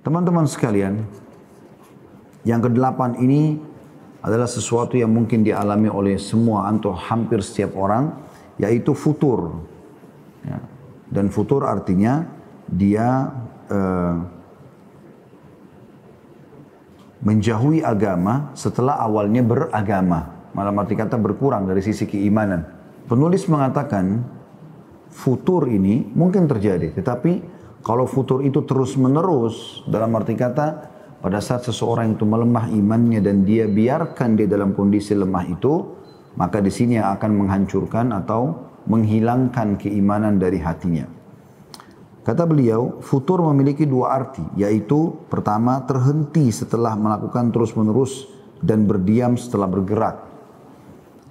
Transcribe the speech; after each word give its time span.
Teman-teman 0.00 0.48
sekalian, 0.48 1.04
yang 2.48 2.64
kedelapan 2.64 3.20
ini 3.20 3.60
adalah 4.24 4.48
sesuatu 4.48 4.96
yang 4.96 5.12
mungkin 5.12 5.44
dialami 5.44 5.92
oleh 5.92 6.16
semua 6.16 6.72
atau 6.72 6.96
hampir 6.96 7.44
setiap 7.44 7.76
orang, 7.76 8.16
yaitu 8.56 8.96
futur. 8.96 9.60
Ya. 10.44 10.56
Dan 11.10 11.28
futur 11.28 11.68
artinya 11.68 12.24
dia 12.64 13.28
uh, 13.68 14.16
menjauhi 17.20 17.84
agama 17.84 18.56
setelah 18.56 18.96
awalnya 19.04 19.44
beragama. 19.44 20.48
Malam 20.56 20.80
arti 20.80 20.96
kata 20.96 21.20
berkurang 21.20 21.68
dari 21.68 21.84
sisi 21.84 22.08
keimanan. 22.08 22.64
Penulis 23.04 23.44
mengatakan 23.52 24.24
futur 25.12 25.68
ini 25.68 26.08
mungkin 26.16 26.48
terjadi, 26.48 26.96
tetapi 26.96 27.59
kalau 27.80 28.04
futur 28.04 28.44
itu 28.44 28.60
terus 28.68 28.92
menerus 29.00 29.80
dalam 29.88 30.12
arti 30.12 30.36
kata 30.36 30.92
pada 31.24 31.40
saat 31.40 31.64
seseorang 31.64 32.16
itu 32.16 32.28
melemah 32.28 32.68
imannya 32.72 33.20
dan 33.24 33.44
dia 33.44 33.64
biarkan 33.64 34.36
dia 34.36 34.48
dalam 34.48 34.76
kondisi 34.76 35.16
lemah 35.16 35.44
itu, 35.48 35.96
maka 36.36 36.60
di 36.60 36.68
sini 36.68 37.00
yang 37.00 37.12
akan 37.16 37.44
menghancurkan 37.44 38.12
atau 38.12 38.68
menghilangkan 38.84 39.80
keimanan 39.80 40.36
dari 40.36 40.60
hatinya. 40.60 41.08
Kata 42.20 42.44
beliau, 42.44 43.00
futur 43.00 43.40
memiliki 43.48 43.88
dua 43.88 44.12
arti, 44.12 44.44
yaitu 44.60 45.16
pertama 45.32 45.80
terhenti 45.88 46.52
setelah 46.52 46.92
melakukan 46.96 47.48
terus-menerus 47.48 48.28
dan 48.60 48.84
berdiam 48.84 49.40
setelah 49.40 49.68
bergerak. 49.68 50.28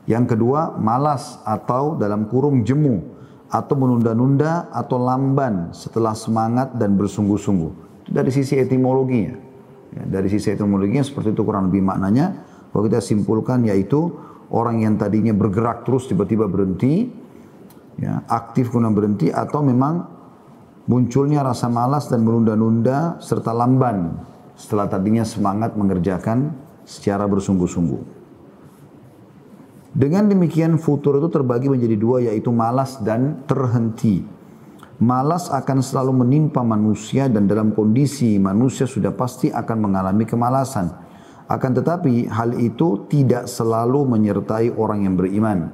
Yang 0.10 0.34
kedua, 0.34 0.74
malas 0.82 1.38
atau 1.46 1.94
dalam 1.94 2.26
kurung 2.26 2.66
jemu 2.66 3.19
atau 3.50 3.74
menunda-nunda 3.74 4.70
atau 4.70 5.02
lamban 5.02 5.74
setelah 5.74 6.14
semangat 6.14 6.78
dan 6.78 6.94
bersungguh-sungguh. 6.94 8.06
Dari 8.10 8.30
sisi 8.30 8.58
etimologinya. 8.62 9.34
Ya, 9.90 10.06
dari 10.06 10.30
sisi 10.30 10.54
etimologinya 10.54 11.02
seperti 11.02 11.34
itu 11.34 11.42
kurang 11.42 11.74
lebih 11.74 11.82
maknanya. 11.82 12.46
Kalau 12.70 12.86
kita 12.86 13.02
simpulkan 13.02 13.66
yaitu 13.66 14.14
orang 14.54 14.86
yang 14.86 15.02
tadinya 15.02 15.34
bergerak 15.34 15.82
terus 15.82 16.06
tiba-tiba 16.06 16.46
berhenti, 16.46 17.10
ya, 17.98 18.22
aktif 18.30 18.70
kemudian 18.70 18.94
berhenti 18.94 19.34
atau 19.34 19.66
memang 19.66 20.06
munculnya 20.86 21.42
rasa 21.42 21.70
malas 21.70 22.06
dan 22.06 22.22
menunda-nunda 22.22 23.18
serta 23.18 23.50
lamban 23.50 24.14
setelah 24.54 24.86
tadinya 24.86 25.26
semangat 25.26 25.74
mengerjakan 25.74 26.54
secara 26.86 27.26
bersungguh-sungguh. 27.26 28.19
Dengan 29.90 30.30
demikian 30.30 30.78
futur 30.78 31.18
itu 31.18 31.34
terbagi 31.34 31.66
menjadi 31.66 31.98
dua 31.98 32.18
yaitu 32.22 32.54
malas 32.54 33.02
dan 33.02 33.42
terhenti. 33.50 34.22
Malas 35.00 35.48
akan 35.50 35.80
selalu 35.80 36.28
menimpa 36.28 36.62
manusia 36.62 37.32
dan 37.32 37.48
dalam 37.48 37.72
kondisi 37.72 38.36
manusia 38.38 38.86
sudah 38.86 39.16
pasti 39.16 39.50
akan 39.50 39.78
mengalami 39.80 40.28
kemalasan. 40.28 40.92
Akan 41.50 41.74
tetapi 41.74 42.30
hal 42.30 42.54
itu 42.62 43.10
tidak 43.10 43.50
selalu 43.50 44.06
menyertai 44.06 44.70
orang 44.78 45.10
yang 45.10 45.18
beriman. 45.18 45.74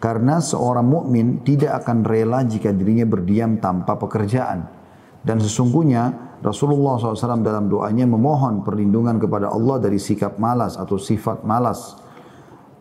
Karena 0.00 0.40
seorang 0.40 0.88
mukmin 0.88 1.44
tidak 1.44 1.84
akan 1.84 2.02
rela 2.02 2.42
jika 2.48 2.72
dirinya 2.72 3.04
berdiam 3.04 3.60
tanpa 3.60 4.00
pekerjaan. 4.00 4.66
Dan 5.22 5.38
sesungguhnya 5.38 6.34
Rasulullah 6.42 6.98
SAW 6.98 7.46
dalam 7.46 7.70
doanya 7.70 8.02
memohon 8.08 8.66
perlindungan 8.66 9.22
kepada 9.22 9.54
Allah 9.54 9.78
dari 9.78 10.02
sikap 10.02 10.42
malas 10.42 10.74
atau 10.74 10.98
sifat 10.98 11.46
malas. 11.46 12.01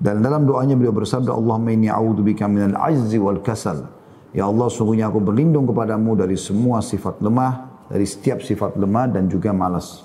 Dan 0.02 0.26
dalam 0.26 0.50
doanya 0.50 0.74
beliau 0.74 0.90
bersabda, 0.90 1.30
Allahumma 1.30 1.70
inni 1.78 1.86
a'udzubika 1.86 2.50
minal 2.50 2.74
ajzi 2.74 3.22
wal 3.22 3.38
kasal. 3.46 3.86
Ya 4.34 4.50
Allah, 4.50 4.66
sungguhnya 4.74 5.14
aku 5.14 5.22
berlindung 5.22 5.70
kepadamu 5.70 6.18
dari 6.18 6.34
semua 6.42 6.82
sifat 6.82 7.22
lemah, 7.22 7.86
dari 7.86 8.10
setiap 8.10 8.42
sifat 8.42 8.74
lemah 8.82 9.14
dan 9.14 9.30
juga 9.30 9.54
malas. 9.54 10.02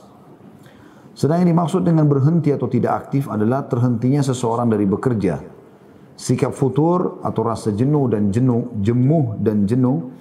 Sedang 1.16 1.40
yang 1.40 1.48
dimaksud 1.48 1.80
dengan 1.80 2.04
berhenti 2.04 2.52
atau 2.52 2.68
tidak 2.68 3.08
aktif 3.08 3.24
adalah 3.32 3.64
terhentinya 3.64 4.20
seseorang 4.20 4.68
dari 4.68 4.84
bekerja 4.84 5.56
Sikap 6.16 6.56
futur 6.56 7.20
atau 7.20 7.44
rasa 7.44 7.76
jenuh 7.76 8.08
dan 8.08 8.32
jenuh, 8.32 8.72
jemuh 8.80 9.36
dan 9.36 9.68
jenuh 9.68 10.16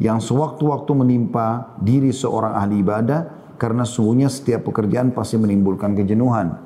yang 0.00 0.16
sewaktu-waktu 0.16 0.88
menimpa 0.96 1.76
diri 1.84 2.16
seorang 2.16 2.56
ahli 2.56 2.80
ibadah 2.80 3.52
karena 3.60 3.84
sungguhnya 3.84 4.32
setiap 4.32 4.64
pekerjaan 4.72 5.12
pasti 5.12 5.36
menimbulkan 5.36 5.92
kejenuhan. 5.92 6.56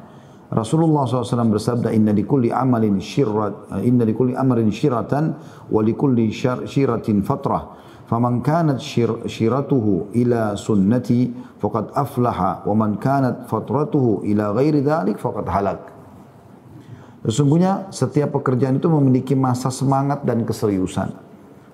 Rasulullah 0.49 1.05
SAW 1.05 1.53
bersabda, 1.53 1.93
Inna 1.93 2.17
likulli 2.17 2.49
amalin 2.49 2.97
syirrat, 3.05 3.69
inna 3.85 4.09
likulli 4.09 4.33
amalin 4.33 4.73
syiratan, 4.73 5.37
wa 5.69 5.81
likulli 5.85 6.33
syiratin 6.33 7.21
fatrah. 7.21 7.77
Faman 8.09 8.41
kanat 8.41 8.81
syir, 8.81 9.29
syiratuhu 9.29 10.17
ila 10.17 10.57
sunnati, 10.57 11.29
faqad 11.61 11.93
aflaha, 11.93 12.65
wa 12.65 12.73
man 12.73 12.97
kanat 12.97 13.45
fatratuhu 13.45 14.25
ila 14.25 14.57
ghairi 14.57 14.81
dhalik, 14.81 15.21
faqad 15.21 15.45
halak. 15.53 15.81
Sesungguhnya 17.29 17.93
setiap 17.93 18.33
pekerjaan 18.41 18.81
itu 18.81 18.89
memiliki 18.89 19.37
masa 19.37 19.69
semangat 19.69 20.25
dan 20.25 20.49
keseriusan. 20.49 21.13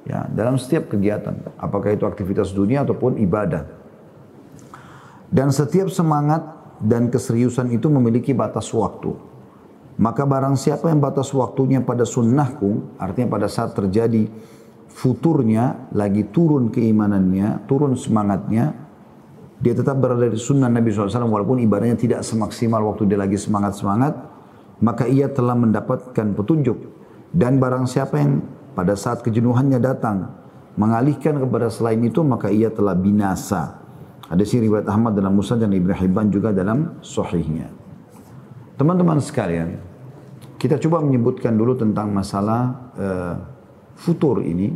Ya, 0.03 0.27
dalam 0.27 0.59
setiap 0.59 0.91
kegiatan, 0.91 1.39
apakah 1.63 1.95
itu 1.95 2.03
aktivitas 2.11 2.51
dunia 2.51 2.83
ataupun 2.83 3.23
ibadah. 3.23 3.71
Dan 5.31 5.55
setiap 5.55 5.87
semangat 5.95 6.54
dan 6.81 7.13
keseriusan 7.13 7.71
itu 7.71 7.87
memiliki 7.91 8.35
batas 8.35 8.71
waktu. 8.75 9.15
Maka 9.95 10.27
barang 10.27 10.59
siapa 10.59 10.91
yang 10.91 10.99
batas 10.99 11.31
waktunya 11.31 11.79
pada 11.79 12.03
sunnahku, 12.03 12.99
artinya 12.99 13.31
pada 13.31 13.47
saat 13.47 13.79
terjadi 13.79 14.27
futurnya, 14.91 15.91
lagi 15.95 16.27
turun 16.35 16.75
keimanannya, 16.75 17.67
turun 17.71 17.95
semangatnya, 17.95 18.75
dia 19.63 19.75
tetap 19.75 20.03
berada 20.03 20.27
di 20.27 20.35
sunnah 20.35 20.67
Nabi 20.67 20.91
SAW 20.91 21.31
walaupun 21.31 21.63
ibadahnya 21.63 21.95
tidak 21.95 22.21
semaksimal 22.27 22.83
waktu 22.91 23.07
dia 23.07 23.19
lagi 23.19 23.39
semangat-semangat, 23.39 24.15
maka 24.83 25.07
ia 25.07 25.31
telah 25.31 25.55
mendapatkan 25.55 26.35
petunjuk. 26.35 26.79
Dan 27.31 27.63
barang 27.63 27.87
siapa 27.87 28.19
yang 28.19 28.43
pada 28.75 28.99
saat 28.99 29.23
kejenuhannya 29.23 29.79
datang 29.79 30.31
mengalihkan 30.75 31.39
kepada 31.39 31.71
selain 31.71 32.03
itu 32.03 32.23
maka 32.27 32.51
ia 32.51 32.71
telah 32.71 32.99
binasa. 32.99 33.84
Ada 34.29 34.45
si 34.49 34.57
riwayat 34.57 34.89
Ahmad 34.89 35.13
dalam 35.13 35.37
Musa 35.37 35.57
dan 35.57 35.69
Ibn 35.69 35.91
Hibban 35.93 36.33
juga 36.33 36.49
dalam 36.55 37.01
sahihnya. 37.05 37.69
Teman-teman 38.81 39.21
sekalian, 39.21 39.77
kita 40.57 40.81
coba 40.81 41.05
menyebutkan 41.05 41.53
dulu 41.55 41.77
tentang 41.77 42.09
masalah 42.11 42.91
uh, 42.97 43.35
futur 43.95 44.41
ini 44.41 44.73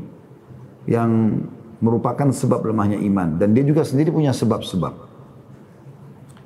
yang 0.84 1.42
merupakan 1.81 2.28
sebab 2.28 2.69
lemahnya 2.69 3.00
iman 3.09 3.41
dan 3.41 3.56
dia 3.56 3.64
juga 3.64 3.82
sendiri 3.82 4.12
punya 4.12 4.36
sebab-sebab. 4.36 5.09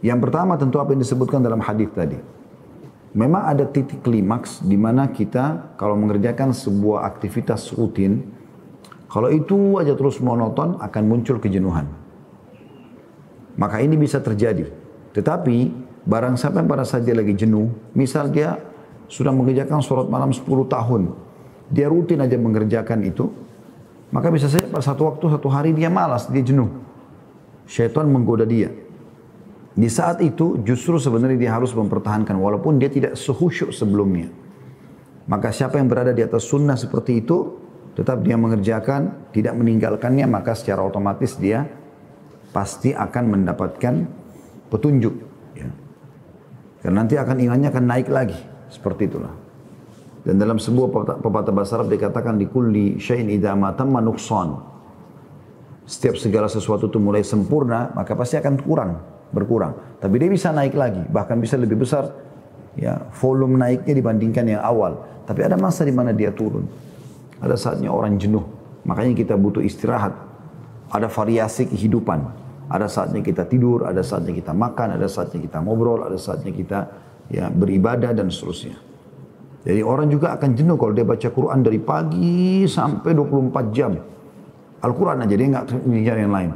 Yang 0.02 0.19
pertama 0.19 0.58
tentu 0.58 0.78
apa 0.78 0.94
yang 0.94 1.02
disebutkan 1.02 1.42
dalam 1.42 1.62
hadis 1.62 1.90
tadi 1.94 2.19
memang 3.12 3.44
ada 3.44 3.69
titik 3.69 4.00
klimaks 4.00 4.64
di 4.64 4.76
mana 4.76 5.08
kita 5.12 5.76
kalau 5.76 5.96
mengerjakan 5.96 6.56
sebuah 6.56 7.04
aktivitas 7.04 7.72
rutin, 7.76 8.24
kalau 9.08 9.28
itu 9.28 9.76
aja 9.76 9.92
terus 9.92 10.19
monoton 10.20 10.80
akan 10.80 11.02
muncul 11.04 11.36
kejenuhan. 11.36 12.01
Maka 13.56 13.84
ini 13.84 14.00
bisa 14.00 14.20
terjadi. 14.22 14.68
Tetapi 15.12 15.56
barang 16.08 16.34
siapa 16.40 16.60
yang 16.60 16.68
pada 16.68 16.84
saat 16.88 17.04
dia 17.04 17.12
lagi 17.12 17.36
jenuh, 17.36 17.68
misal 17.92 18.32
dia 18.32 18.56
sudah 19.12 19.30
mengerjakan 19.30 19.84
sholat 19.84 20.08
malam 20.08 20.32
10 20.32 20.44
tahun, 20.72 21.12
dia 21.68 21.86
rutin 21.92 22.24
aja 22.24 22.36
mengerjakan 22.40 23.04
itu, 23.04 23.28
maka 24.08 24.32
bisa 24.32 24.48
saja 24.48 24.64
pada 24.68 24.84
satu 24.84 25.08
waktu, 25.08 25.24
satu 25.36 25.48
hari 25.52 25.70
dia 25.76 25.92
malas, 25.92 26.28
dia 26.32 26.40
jenuh. 26.40 26.68
Syaitan 27.68 28.08
menggoda 28.08 28.48
dia. 28.48 28.72
Di 29.72 29.88
saat 29.88 30.20
itu 30.20 30.60
justru 30.60 31.00
sebenarnya 31.00 31.48
dia 31.48 31.52
harus 31.56 31.72
mempertahankan 31.72 32.37
walaupun 32.37 32.76
dia 32.76 32.93
tidak 32.93 33.16
sehusyuk 33.16 33.72
sebelumnya. 33.72 34.28
Maka 35.25 35.48
siapa 35.48 35.81
yang 35.81 35.88
berada 35.88 36.12
di 36.12 36.20
atas 36.20 36.44
sunnah 36.44 36.76
seperti 36.76 37.25
itu, 37.25 37.56
tetap 37.96 38.20
dia 38.20 38.37
mengerjakan, 38.37 39.32
tidak 39.32 39.56
meninggalkannya, 39.56 40.28
maka 40.28 40.52
secara 40.52 40.84
otomatis 40.84 41.37
dia 41.40 41.69
pasti 42.52 42.93
akan 42.93 43.25
mendapatkan 43.32 43.94
petunjuk. 44.69 45.14
Ya. 45.56 45.69
Karena 46.84 47.04
nanti 47.04 47.16
akan 47.16 47.37
imannya 47.40 47.69
akan 47.72 47.84
naik 47.88 48.08
lagi. 48.12 48.38
Seperti 48.69 49.08
itulah. 49.08 49.32
Dan 50.22 50.38
dalam 50.38 50.56
sebuah 50.62 51.19
pepatah 51.19 51.50
bahasa 51.50 51.82
Arab 51.82 51.90
dikatakan 51.90 52.38
di 52.38 52.46
kulli 52.46 52.96
syai'in 53.02 53.26
idza 53.26 53.58
matamma 53.58 53.99
Setiap 55.82 56.14
segala 56.14 56.46
sesuatu 56.46 56.87
itu 56.87 57.02
mulai 57.02 57.26
sempurna, 57.26 57.90
maka 57.90 58.14
pasti 58.14 58.38
akan 58.38 58.55
kurang 58.62 59.02
berkurang. 59.34 59.98
Tapi 59.98 60.14
dia 60.22 60.31
bisa 60.31 60.55
naik 60.55 60.78
lagi, 60.78 61.02
bahkan 61.10 61.40
bisa 61.43 61.58
lebih 61.58 61.82
besar 61.82 62.12
ya 62.78 63.02
volume 63.19 63.58
naiknya 63.58 63.98
dibandingkan 63.98 64.44
yang 64.46 64.62
awal. 64.62 65.02
Tapi 65.26 65.43
ada 65.43 65.58
masa 65.58 65.82
di 65.82 65.90
mana 65.90 66.14
dia 66.14 66.31
turun. 66.31 66.69
Ada 67.43 67.58
saatnya 67.58 67.90
orang 67.90 68.14
jenuh. 68.20 68.46
Makanya 68.87 69.19
kita 69.19 69.34
butuh 69.34 69.64
istirahat. 69.64 70.14
Ada 70.93 71.10
variasi 71.10 71.66
kehidupan. 71.66 72.42
Ada 72.72 72.88
saatnya 72.88 73.20
kita 73.20 73.44
tidur, 73.44 73.84
ada 73.84 74.00
saatnya 74.00 74.32
kita 74.32 74.56
makan, 74.56 74.96
ada 74.96 75.04
saatnya 75.04 75.44
kita 75.44 75.60
ngobrol, 75.60 76.08
ada 76.08 76.16
saatnya 76.16 76.56
kita 76.56 76.78
ya 77.28 77.52
beribadah 77.52 78.16
dan 78.16 78.32
seterusnya. 78.32 78.80
Jadi 79.62 79.80
orang 79.84 80.08
juga 80.10 80.34
akan 80.34 80.50
jenuh 80.58 80.74
kalau 80.74 80.90
dia 80.96 81.06
baca 81.06 81.28
Quran 81.28 81.60
dari 81.62 81.78
pagi 81.78 82.66
sampai 82.66 83.14
24 83.14 83.76
jam. 83.76 83.92
Al-Quran 84.82 85.22
aja 85.22 85.34
dia 85.36 85.48
nggak 85.52 85.66
mengejar 85.86 86.16
yang 86.19 86.32
lain. 86.34 86.50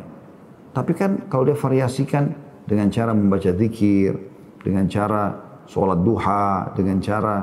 Tapi 0.75 0.93
kan 0.97 1.11
kalau 1.31 1.47
dia 1.47 1.55
variasikan 1.55 2.35
dengan 2.67 2.91
cara 2.91 3.15
membaca 3.15 3.55
zikir, 3.55 4.19
dengan 4.67 4.91
cara 4.91 5.39
sholat 5.71 6.03
duha, 6.03 6.75
dengan 6.75 6.99
cara 6.99 7.37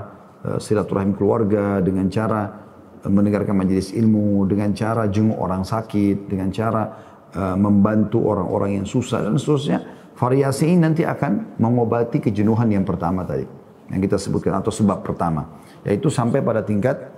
uh, 0.43 0.59
silaturahim 0.59 1.15
keluarga, 1.15 1.79
dengan 1.79 2.11
cara 2.11 2.51
uh, 2.99 3.07
mendengarkan 3.07 3.55
majelis 3.55 3.95
ilmu, 3.95 4.43
dengan 4.51 4.75
cara 4.75 5.07
jenguk 5.07 5.39
orang 5.39 5.63
sakit, 5.63 6.27
dengan 6.27 6.51
cara 6.51 7.12
uh, 7.35 7.57
membantu 7.57 8.24
orang-orang 8.24 8.81
yang 8.81 8.88
susah 8.88 9.25
dan 9.25 9.38
seterusnya. 9.38 9.80
Variasi 10.13 10.69
ini 10.69 10.77
nanti 10.85 11.01
akan 11.01 11.57
mengobati 11.57 12.21
kejenuhan 12.21 12.69
yang 12.69 12.85
pertama 12.85 13.25
tadi, 13.25 13.44
yang 13.89 13.97
kita 13.97 14.21
sebutkan 14.21 14.53
atau 14.62 14.69
sebab 14.69 15.01
pertama, 15.01 15.57
yaitu 15.81 16.07
sampai 16.13 16.39
pada 16.45 16.62
tingkat 16.62 17.09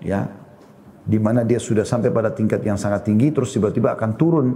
ya 0.00 0.32
di 1.04 1.20
mana 1.20 1.44
dia 1.44 1.60
sudah 1.60 1.84
sampai 1.84 2.08
pada 2.08 2.32
tingkat 2.32 2.64
yang 2.64 2.80
sangat 2.80 3.04
tinggi 3.04 3.32
terus 3.32 3.52
tiba-tiba 3.52 3.96
akan 3.96 4.10
turun 4.16 4.48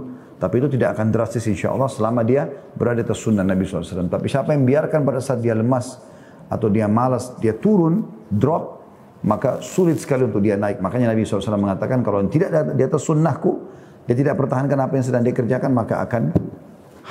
tapi 0.43 0.59
itu 0.59 0.75
tidak 0.75 0.99
akan 0.99 1.07
drastis 1.07 1.47
insya 1.47 1.71
Allah 1.71 1.87
selama 1.87 2.19
dia 2.19 2.43
berada 2.75 2.99
di 2.99 3.15
sunnah 3.15 3.47
Nabi 3.47 3.63
SAW. 3.63 4.11
Tapi 4.11 4.27
siapa 4.27 4.51
yang 4.51 4.67
biarkan 4.67 5.07
pada 5.07 5.23
saat 5.23 5.39
dia 5.39 5.55
lemas 5.55 6.03
atau 6.51 6.67
dia 6.67 6.83
malas, 6.91 7.31
dia 7.39 7.55
turun, 7.55 8.03
drop, 8.27 8.83
maka 9.23 9.63
sulit 9.63 10.03
sekali 10.03 10.27
untuk 10.27 10.43
dia 10.43 10.59
naik. 10.59 10.83
Makanya 10.83 11.15
Nabi 11.15 11.23
SAW 11.23 11.55
mengatakan 11.55 12.03
kalau 12.03 12.27
tidak 12.27 12.75
di 12.75 12.83
atas 12.83 13.07
sunnahku, 13.07 13.62
dia 14.03 14.15
tidak 14.15 14.35
pertahankan 14.35 14.79
apa 14.79 14.93
yang 14.99 15.05
sedang 15.05 15.23
dia 15.23 15.35
kerjakan, 15.35 15.71
maka 15.71 16.03
akan 16.03 16.35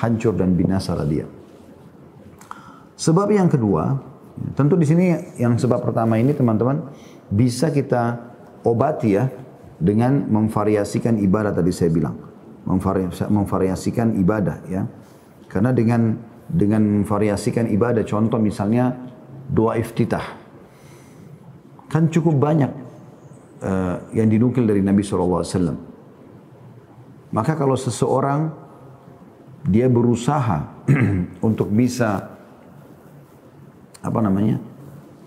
hancur 0.03 0.37
dan 0.37 0.53
binasa 0.53 0.93
lah 0.93 1.09
dia. 1.09 1.25
Sebab 2.97 3.29
yang 3.33 3.49
kedua, 3.49 3.99
tentu 4.55 4.79
di 4.79 4.87
sini 4.87 5.37
yang 5.41 5.57
sebab 5.59 5.83
pertama 5.83 6.21
ini 6.21 6.37
teman-teman 6.37 6.93
bisa 7.33 7.73
kita 7.73 8.21
obati 8.63 9.17
ya 9.17 9.27
dengan 9.81 10.29
memvariasikan 10.31 11.19
ibadah 11.19 11.51
tadi 11.51 11.75
saya 11.75 11.91
bilang 11.91 12.15
memvariasikan 13.33 14.15
ibadah 14.23 14.57
ya. 14.71 14.87
Karena 15.51 15.75
dengan 15.75 16.15
dengan 16.47 17.03
memvariasikan 17.03 17.67
ibadah 17.73 18.07
contoh 18.07 18.39
misalnya 18.39 18.93
doa 19.51 19.77
iftitah 19.81 20.43
kan 21.93 22.09
cukup 22.09 22.41
banyak 22.41 22.73
uh, 23.61 24.01
yang 24.17 24.33
dinukil 24.33 24.65
dari 24.65 24.81
Nabi 24.81 25.05
SAW. 25.05 25.92
Maka 27.33 27.57
kalau 27.57 27.75
seseorang 27.75 28.53
dia 29.65 29.89
berusaha 29.89 30.69
untuk 31.49 31.73
bisa 31.73 32.29
apa 34.03 34.19
namanya 34.21 34.61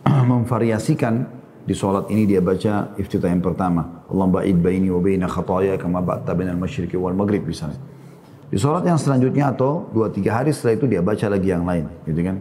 memvariasikan 0.32 1.26
di 1.66 1.74
sholat 1.74 2.06
ini 2.14 2.30
dia 2.30 2.46
baca 2.46 2.94
iftitah 3.02 3.34
yang 3.34 3.42
pertama. 3.42 4.06
Allah 4.06 4.28
ba'id 4.30 4.62
baini 4.62 4.94
wa 4.94 5.02
baina 5.02 5.26
khataya 5.26 5.82
kama 5.82 5.98
ba'ta 6.06 6.38
bainal 6.38 6.62
masyriqi 6.62 6.94
wal 6.94 7.18
maghrib 7.18 7.42
misalnya. 7.42 7.82
Di 8.54 8.62
sholat 8.62 8.86
yang 8.86 9.02
selanjutnya 9.02 9.50
atau 9.50 9.90
dua 9.90 10.14
tiga 10.14 10.38
hari 10.38 10.54
setelah 10.54 10.78
itu 10.78 10.86
dia 10.86 11.02
baca 11.02 11.26
lagi 11.26 11.50
yang 11.50 11.66
lain, 11.66 11.90
gitu 12.06 12.22
kan? 12.22 12.38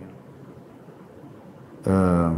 Uh, 1.85 2.33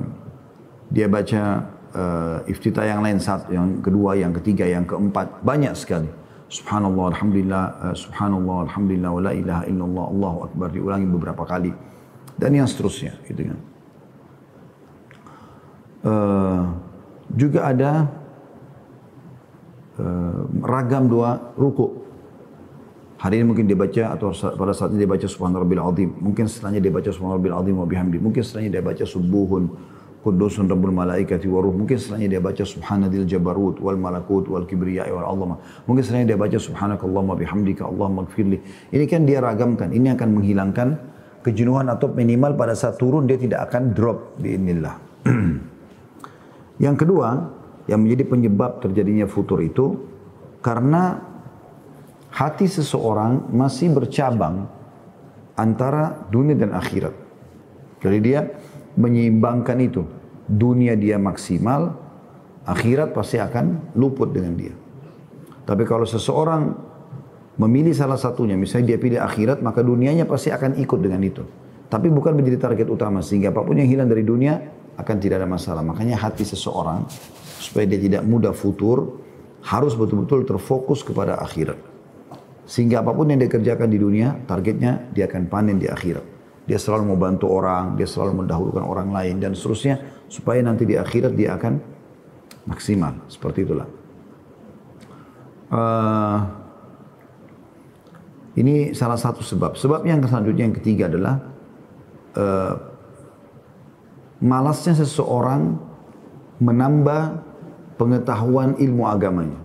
dia 0.94 1.10
baca 1.10 1.42
uh, 1.90 2.38
iftitah 2.46 2.86
yang 2.86 3.02
lain 3.02 3.18
satu, 3.18 3.50
yang 3.50 3.82
kedua, 3.82 4.14
yang 4.14 4.30
ketiga, 4.38 4.70
yang 4.70 4.86
keempat, 4.86 5.42
banyak 5.42 5.74
sekali. 5.74 6.06
Subhanallah, 6.46 7.10
Alhamdulillah, 7.10 7.64
uh, 7.90 7.96
Subhanallah, 7.98 8.70
Alhamdulillah, 8.70 9.10
wa 9.10 9.22
la 9.22 9.32
ilaha 9.34 9.62
illallah, 9.66 10.04
Allahu 10.14 10.38
Akbar, 10.46 10.68
diulangi 10.70 11.06
beberapa 11.10 11.42
kali. 11.42 11.74
Dan 12.38 12.54
yang 12.54 12.70
seterusnya, 12.70 13.18
gitu 13.26 13.50
kan. 13.50 13.58
Uh, 16.06 16.62
juga 17.34 17.66
ada 17.66 18.06
uh, 19.98 20.46
ragam 20.62 21.10
doa 21.10 21.50
ruku. 21.58 22.06
Hari 23.18 23.42
ini 23.42 23.44
mungkin 23.48 23.66
dia 23.66 23.74
baca 23.74 24.14
atau 24.14 24.30
pada 24.30 24.70
saat 24.70 24.94
ini 24.94 25.02
dia 25.02 25.10
baca 25.10 25.26
Subhanallah 25.26 25.66
Rabbil 25.66 25.82
Azim. 25.82 26.10
Mungkin 26.20 26.44
setelahnya 26.46 26.78
dia 26.84 26.92
baca 26.94 27.10
Subhanallah 27.10 27.40
Rabbil 27.42 27.56
Azim 27.58 27.74
wa 27.80 27.88
bihamdi. 27.88 28.18
Mungkin 28.22 28.42
setelahnya 28.44 28.78
dia 28.78 28.84
baca 28.84 29.02
Subuhun 29.02 29.64
Kudusun 30.26 30.66
Rabbul 30.66 30.90
Malaikati 30.90 31.46
wa 31.46 31.62
Ruh. 31.62 31.70
Mungkin 31.70 31.94
setelahnya 32.02 32.34
dia 32.34 32.42
baca 32.42 32.66
Subhanadil 32.66 33.30
Jabarut 33.30 33.78
wal 33.78 33.94
Malakut 33.94 34.50
wal 34.50 34.66
Kibriyai 34.66 35.06
wal 35.14 35.22
Allah. 35.22 35.62
Mungkin 35.86 36.02
setelahnya 36.02 36.34
dia 36.34 36.38
baca 36.42 36.58
Subhanakallahumma 36.58 37.38
bihamdika 37.38 37.86
Allahumma 37.86 38.26
gfirli. 38.26 38.58
Ini 38.90 39.06
kan 39.06 39.22
dia 39.22 39.38
ragamkan. 39.38 39.94
Ini 39.94 40.18
akan 40.18 40.28
menghilangkan 40.34 40.88
kejenuhan 41.46 41.86
atau 41.86 42.10
minimal 42.10 42.58
pada 42.58 42.74
saat 42.74 42.98
turun 42.98 43.30
dia 43.30 43.38
tidak 43.38 43.70
akan 43.70 43.94
drop 43.94 44.34
biinillah. 44.42 44.98
Yang 46.84 47.06
kedua, 47.06 47.28
yang 47.86 48.02
menjadi 48.02 48.26
penyebab 48.26 48.82
terjadinya 48.82 49.30
futur 49.30 49.62
itu 49.62 49.94
karena 50.58 51.22
hati 52.34 52.66
seseorang 52.66 53.46
masih 53.54 53.94
bercabang 53.94 54.66
antara 55.54 56.26
dunia 56.34 56.58
dan 56.58 56.74
akhirat. 56.74 57.14
Jadi 58.02 58.18
dia 58.18 58.42
menyeimbangkan 58.98 59.78
itu. 59.78 60.15
Dunia 60.46 60.94
dia 60.94 61.18
maksimal, 61.18 61.94
akhirat 62.62 63.10
pasti 63.10 63.42
akan 63.42 63.94
luput 63.98 64.30
dengan 64.30 64.54
dia. 64.54 64.74
Tapi 65.66 65.82
kalau 65.82 66.06
seseorang 66.06 66.70
memilih 67.58 67.90
salah 67.90 68.18
satunya, 68.18 68.54
misalnya 68.54 68.94
dia 68.94 68.98
pilih 69.02 69.18
akhirat, 69.18 69.58
maka 69.58 69.82
dunianya 69.82 70.22
pasti 70.22 70.54
akan 70.54 70.78
ikut 70.78 70.98
dengan 71.02 71.20
itu. 71.26 71.42
Tapi 71.90 72.10
bukan 72.10 72.38
menjadi 72.38 72.70
target 72.70 72.86
utama, 72.86 73.22
sehingga 73.22 73.50
apa 73.50 73.62
pun 73.66 73.78
yang 73.78 73.90
hilang 73.90 74.06
dari 74.06 74.22
dunia, 74.22 74.58
akan 74.96 75.16
tidak 75.18 75.42
ada 75.42 75.48
masalah. 75.50 75.82
Makanya 75.82 76.18
hati 76.18 76.46
seseorang 76.46 77.04
supaya 77.60 77.84
dia 77.86 78.00
tidak 78.00 78.22
mudah 78.24 78.54
futur 78.54 79.20
harus 79.66 79.98
betul-betul 79.98 80.46
terfokus 80.46 81.02
kepada 81.02 81.42
akhirat. 81.42 81.78
Sehingga 82.66 83.02
apa 83.02 83.14
pun 83.14 83.30
yang 83.30 83.38
dia 83.38 83.50
kerjakan 83.50 83.90
di 83.90 83.98
dunia, 83.98 84.34
targetnya 84.46 85.10
dia 85.14 85.30
akan 85.30 85.46
panen 85.46 85.78
di 85.78 85.86
akhirat. 85.86 86.22
Dia 86.66 86.82
selalu 86.82 87.14
mau 87.14 87.18
bantu 87.18 87.46
orang, 87.46 87.94
dia 87.94 88.10
selalu 88.10 88.42
mendahulukan 88.42 88.82
orang 88.82 89.14
lain 89.14 89.38
dan 89.38 89.54
seterusnya 89.54 90.02
supaya 90.26 90.62
nanti 90.62 90.86
di 90.86 90.98
akhirat 90.98 91.32
dia 91.34 91.54
akan 91.54 91.78
maksimal. 92.66 93.14
Seperti 93.30 93.62
itulah. 93.62 93.88
Uh, 95.66 96.38
ini 98.56 98.96
salah 98.96 99.18
satu 99.18 99.44
sebab. 99.44 99.76
Sebab 99.76 100.06
yang 100.06 100.22
selanjutnya 100.24 100.64
yang 100.70 100.76
ketiga 100.76 101.12
adalah 101.12 101.34
uh, 102.38 102.74
malasnya 104.40 104.96
seseorang 104.96 105.76
menambah 106.62 107.42
pengetahuan 108.00 108.76
ilmu 108.80 109.04
agamanya. 109.04 109.60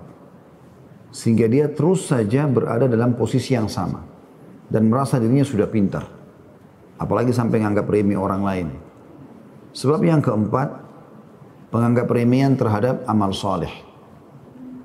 Sehingga 1.11 1.47
dia 1.47 1.67
terus 1.67 2.07
saja 2.07 2.47
berada 2.47 2.87
dalam 2.87 3.15
posisi 3.15 3.55
yang 3.55 3.67
sama. 3.67 4.03
Dan 4.71 4.87
merasa 4.87 5.19
dirinya 5.19 5.43
sudah 5.43 5.67
pintar. 5.67 6.07
Apalagi 6.95 7.35
sampai 7.35 7.59
menganggap 7.59 7.91
remeh 7.91 8.15
orang 8.15 8.41
lain. 8.43 8.67
Sebab 9.71 10.03
yang 10.03 10.19
keempat, 10.19 10.67
penganggap 11.71 12.07
remehan 12.11 12.59
terhadap 12.59 13.07
amal 13.07 13.31
soleh. 13.31 13.71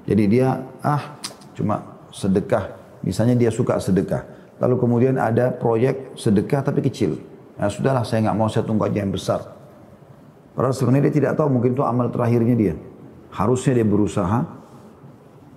Jadi 0.07 0.25
dia, 0.31 0.63
ah 0.87 1.19
cuma 1.59 1.83
sedekah. 2.15 2.73
Misalnya 3.03 3.35
dia 3.35 3.51
suka 3.51 3.79
sedekah. 3.83 4.23
Lalu 4.63 4.75
kemudian 4.81 5.15
ada 5.21 5.53
proyek 5.53 6.17
sedekah 6.17 6.65
tapi 6.65 6.81
kecil. 6.81 7.21
Nah 7.57 7.69
sudahlah 7.69 8.05
saya 8.07 8.31
nggak 8.31 8.37
mau 8.39 8.49
saya 8.49 8.65
tunggu 8.65 8.89
aja 8.89 9.05
yang 9.05 9.13
besar. 9.13 9.41
Padahal 10.57 10.73
sebenarnya 10.73 11.13
dia 11.13 11.15
tidak 11.21 11.33
tahu 11.37 11.53
mungkin 11.53 11.77
itu 11.77 11.85
amal 11.85 12.09
terakhirnya 12.09 12.57
dia. 12.57 12.75
Harusnya 13.29 13.77
dia 13.77 13.85
berusaha 13.85 14.49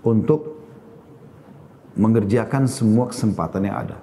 untuk 0.03 0.59
mengerjakan 1.95 2.67
semua 2.67 3.07
kesempatan 3.07 3.67
yang 3.67 3.77
ada. 3.87 3.97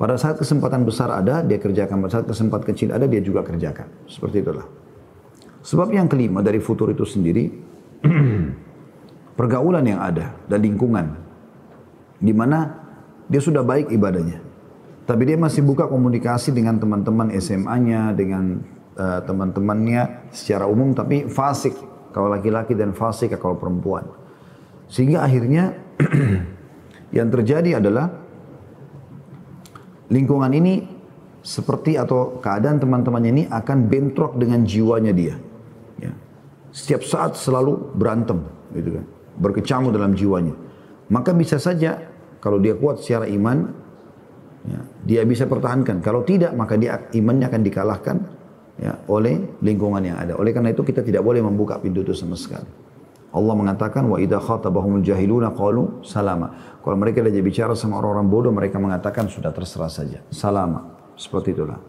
Pada 0.00 0.16
saat 0.16 0.40
kesempatan 0.40 0.82
besar 0.88 1.12
ada, 1.12 1.44
dia 1.44 1.60
kerjakan. 1.60 2.02
Pada 2.06 2.20
saat 2.20 2.26
kesempatan 2.26 2.66
kecil 2.72 2.88
ada, 2.90 3.04
dia 3.04 3.20
juga 3.20 3.44
kerjakan. 3.44 3.86
Seperti 4.08 4.42
itulah. 4.42 4.66
Sebab 5.62 5.94
yang 5.94 6.10
kelima 6.10 6.42
dari 6.42 6.58
futur 6.58 6.90
itu 6.90 7.06
sendiri, 7.06 7.46
pergaulan 9.38 9.84
yang 9.86 10.00
ada 10.02 10.34
dan 10.50 10.58
lingkungan. 10.58 11.06
Di 12.18 12.34
mana 12.34 12.82
dia 13.30 13.38
sudah 13.38 13.62
baik 13.62 13.94
ibadahnya. 13.94 14.42
Tapi 15.02 15.22
dia 15.26 15.38
masih 15.38 15.66
buka 15.66 15.90
komunikasi 15.90 16.54
dengan 16.54 16.78
teman-teman 16.78 17.34
SMA-nya, 17.38 18.14
dengan 18.14 18.62
uh, 18.94 19.20
teman-temannya 19.26 20.30
secara 20.30 20.70
umum 20.70 20.94
tapi 20.94 21.26
fasik 21.26 21.74
kalau 22.14 22.30
laki-laki 22.30 22.78
dan 22.78 22.94
fasik 22.94 23.34
kalau 23.34 23.58
perempuan. 23.58 24.06
Sehingga 24.86 25.24
akhirnya 25.26 25.74
yang 27.16 27.28
terjadi 27.32 27.82
adalah 27.82 28.21
lingkungan 30.12 30.52
ini 30.52 30.84
seperti 31.42 31.98
atau 31.98 32.38
keadaan 32.38 32.78
teman-temannya 32.78 33.30
ini 33.32 33.44
akan 33.50 33.90
bentrok 33.90 34.38
dengan 34.38 34.62
jiwanya 34.62 35.10
dia. 35.10 35.34
Ya. 35.98 36.12
Setiap 36.70 37.02
saat 37.02 37.34
selalu 37.34 37.96
berantem, 37.98 38.46
gitu 38.76 39.00
kan, 39.00 39.04
berkecamuk 39.40 39.90
dalam 39.90 40.14
jiwanya. 40.14 40.54
Maka 41.10 41.34
bisa 41.34 41.58
saja 41.58 41.98
kalau 42.38 42.62
dia 42.62 42.78
kuat 42.78 43.02
secara 43.02 43.26
iman, 43.26 43.74
ya, 44.68 44.80
dia 45.02 45.22
bisa 45.26 45.50
pertahankan. 45.50 45.98
Kalau 45.98 46.22
tidak, 46.22 46.54
maka 46.54 46.78
dia 46.78 47.10
imannya 47.10 47.50
akan 47.50 47.62
dikalahkan 47.66 48.16
ya, 48.78 48.92
oleh 49.10 49.58
lingkungan 49.64 50.04
yang 50.06 50.16
ada. 50.22 50.38
Oleh 50.38 50.54
karena 50.54 50.70
itu 50.70 50.86
kita 50.86 51.02
tidak 51.02 51.26
boleh 51.26 51.42
membuka 51.42 51.82
pintu 51.82 52.06
itu 52.06 52.14
sama 52.14 52.38
sekali. 52.38 52.70
Allah 53.32 53.54
mengatakan 53.56 54.04
wa 54.12 54.20
idza 54.20 54.36
khatabahumul 54.36 55.00
jahiluna 55.00 55.56
qalu 55.56 56.04
salama. 56.04 56.76
Kalau 56.84 56.96
mereka 57.00 57.24
sudah 57.24 57.32
bicara 57.40 57.72
sama 57.72 57.96
orang-orang 57.96 58.28
bodoh 58.28 58.52
mereka 58.52 58.76
mengatakan 58.76 59.32
sudah 59.32 59.48
terserah 59.56 59.88
saja. 59.88 60.20
Salama. 60.28 60.92
Seperti 61.16 61.56
itulah. 61.56 61.80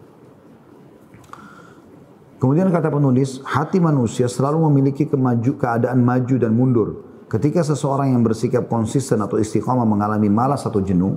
Kemudian 2.40 2.68
kata 2.68 2.92
penulis, 2.92 3.40
hati 3.44 3.80
manusia 3.80 4.28
selalu 4.28 4.68
memiliki 4.68 5.08
kemaju, 5.08 5.56
keadaan 5.56 6.00
maju 6.04 6.36
dan 6.36 6.52
mundur. 6.52 6.88
Ketika 7.28 7.64
seseorang 7.64 8.12
yang 8.12 8.20
bersikap 8.20 8.68
konsisten 8.68 9.20
atau 9.24 9.40
istiqamah 9.40 9.88
mengalami 9.88 10.28
malas 10.28 10.68
atau 10.68 10.80
jenuh, 10.84 11.16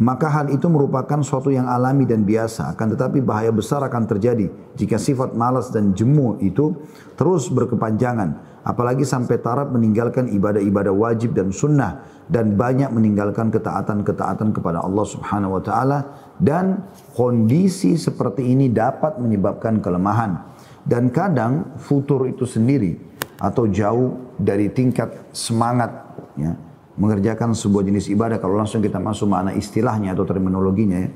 maka 0.00 0.32
hal 0.32 0.50
itu 0.50 0.64
merupakan 0.66 1.20
suatu 1.20 1.52
yang 1.52 1.68
alami 1.68 2.08
dan 2.08 2.24
biasa. 2.24 2.72
Akan 2.72 2.88
tetapi 2.90 3.20
bahaya 3.22 3.52
besar 3.52 3.84
akan 3.84 4.08
terjadi 4.08 4.48
jika 4.74 4.96
sifat 4.96 5.36
malas 5.36 5.68
dan 5.70 5.92
jemu 5.92 6.40
itu 6.42 6.72
terus 7.20 7.52
berkepanjangan. 7.52 8.49
Apalagi 8.60 9.08
sampai 9.08 9.40
taraf 9.40 9.72
meninggalkan 9.72 10.28
ibadah-ibadah 10.28 10.92
wajib 10.92 11.32
dan 11.32 11.48
sunnah 11.48 12.04
dan 12.28 12.60
banyak 12.60 12.92
meninggalkan 12.92 13.48
ketaatan-ketaatan 13.48 14.52
kepada 14.52 14.84
Allah 14.84 15.06
Subhanahu 15.08 15.56
wa 15.56 15.62
taala 15.64 15.98
dan 16.36 16.84
kondisi 17.16 17.96
seperti 17.96 18.44
ini 18.52 18.68
dapat 18.68 19.16
menyebabkan 19.16 19.80
kelemahan 19.80 20.44
dan 20.84 21.08
kadang 21.08 21.72
futur 21.80 22.28
itu 22.28 22.44
sendiri 22.44 23.00
atau 23.40 23.64
jauh 23.64 24.36
dari 24.36 24.68
tingkat 24.68 25.32
semangat 25.32 25.88
ya, 26.36 26.52
mengerjakan 27.00 27.56
sebuah 27.56 27.88
jenis 27.88 28.12
ibadah 28.12 28.36
kalau 28.36 28.60
langsung 28.60 28.84
kita 28.84 29.00
masuk 29.00 29.32
makna 29.32 29.56
istilahnya 29.56 30.12
atau 30.12 30.28
terminologinya 30.28 30.98
ya. 31.00 31.10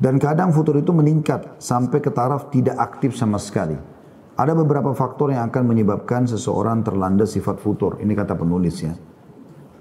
Dan 0.00 0.16
kadang 0.16 0.48
futur 0.52 0.80
itu 0.80 0.96
meningkat 0.96 1.60
sampai 1.60 2.00
ke 2.00 2.08
taraf 2.08 2.48
tidak 2.48 2.76
aktif 2.80 3.12
sama 3.16 3.36
sekali. 3.36 3.76
Ada 4.38 4.52
beberapa 4.56 4.94
faktor 4.94 5.34
yang 5.34 5.50
akan 5.50 5.64
menyebabkan 5.66 6.26
seseorang 6.26 6.86
terlanda 6.86 7.26
sifat 7.26 7.58
futur. 7.58 7.98
Ini 7.98 8.12
kata 8.14 8.34
penulis 8.38 8.76
ya. 8.82 8.94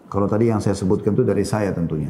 Kalau 0.10 0.26
tadi 0.26 0.50
yang 0.50 0.58
saya 0.58 0.74
sebutkan 0.74 1.14
itu 1.14 1.22
dari 1.22 1.46
saya 1.46 1.70
tentunya. 1.70 2.10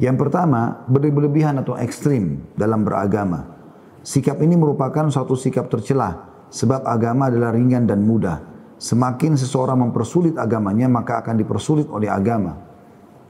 Yang 0.00 0.16
pertama, 0.26 0.82
berlebihan 0.90 1.60
atau 1.60 1.78
ekstrim 1.78 2.42
dalam 2.58 2.82
beragama. 2.82 3.46
Sikap 4.00 4.40
ini 4.40 4.56
merupakan 4.56 5.06
suatu 5.12 5.36
sikap 5.36 5.68
tercelah 5.68 6.26
sebab 6.50 6.82
agama 6.88 7.30
adalah 7.30 7.54
ringan 7.54 7.86
dan 7.86 8.02
mudah. 8.02 8.42
Semakin 8.80 9.36
seseorang 9.36 9.76
mempersulit 9.76 10.40
agamanya, 10.40 10.88
maka 10.88 11.20
akan 11.20 11.36
dipersulit 11.36 11.86
oleh 11.92 12.08
agama. 12.08 12.56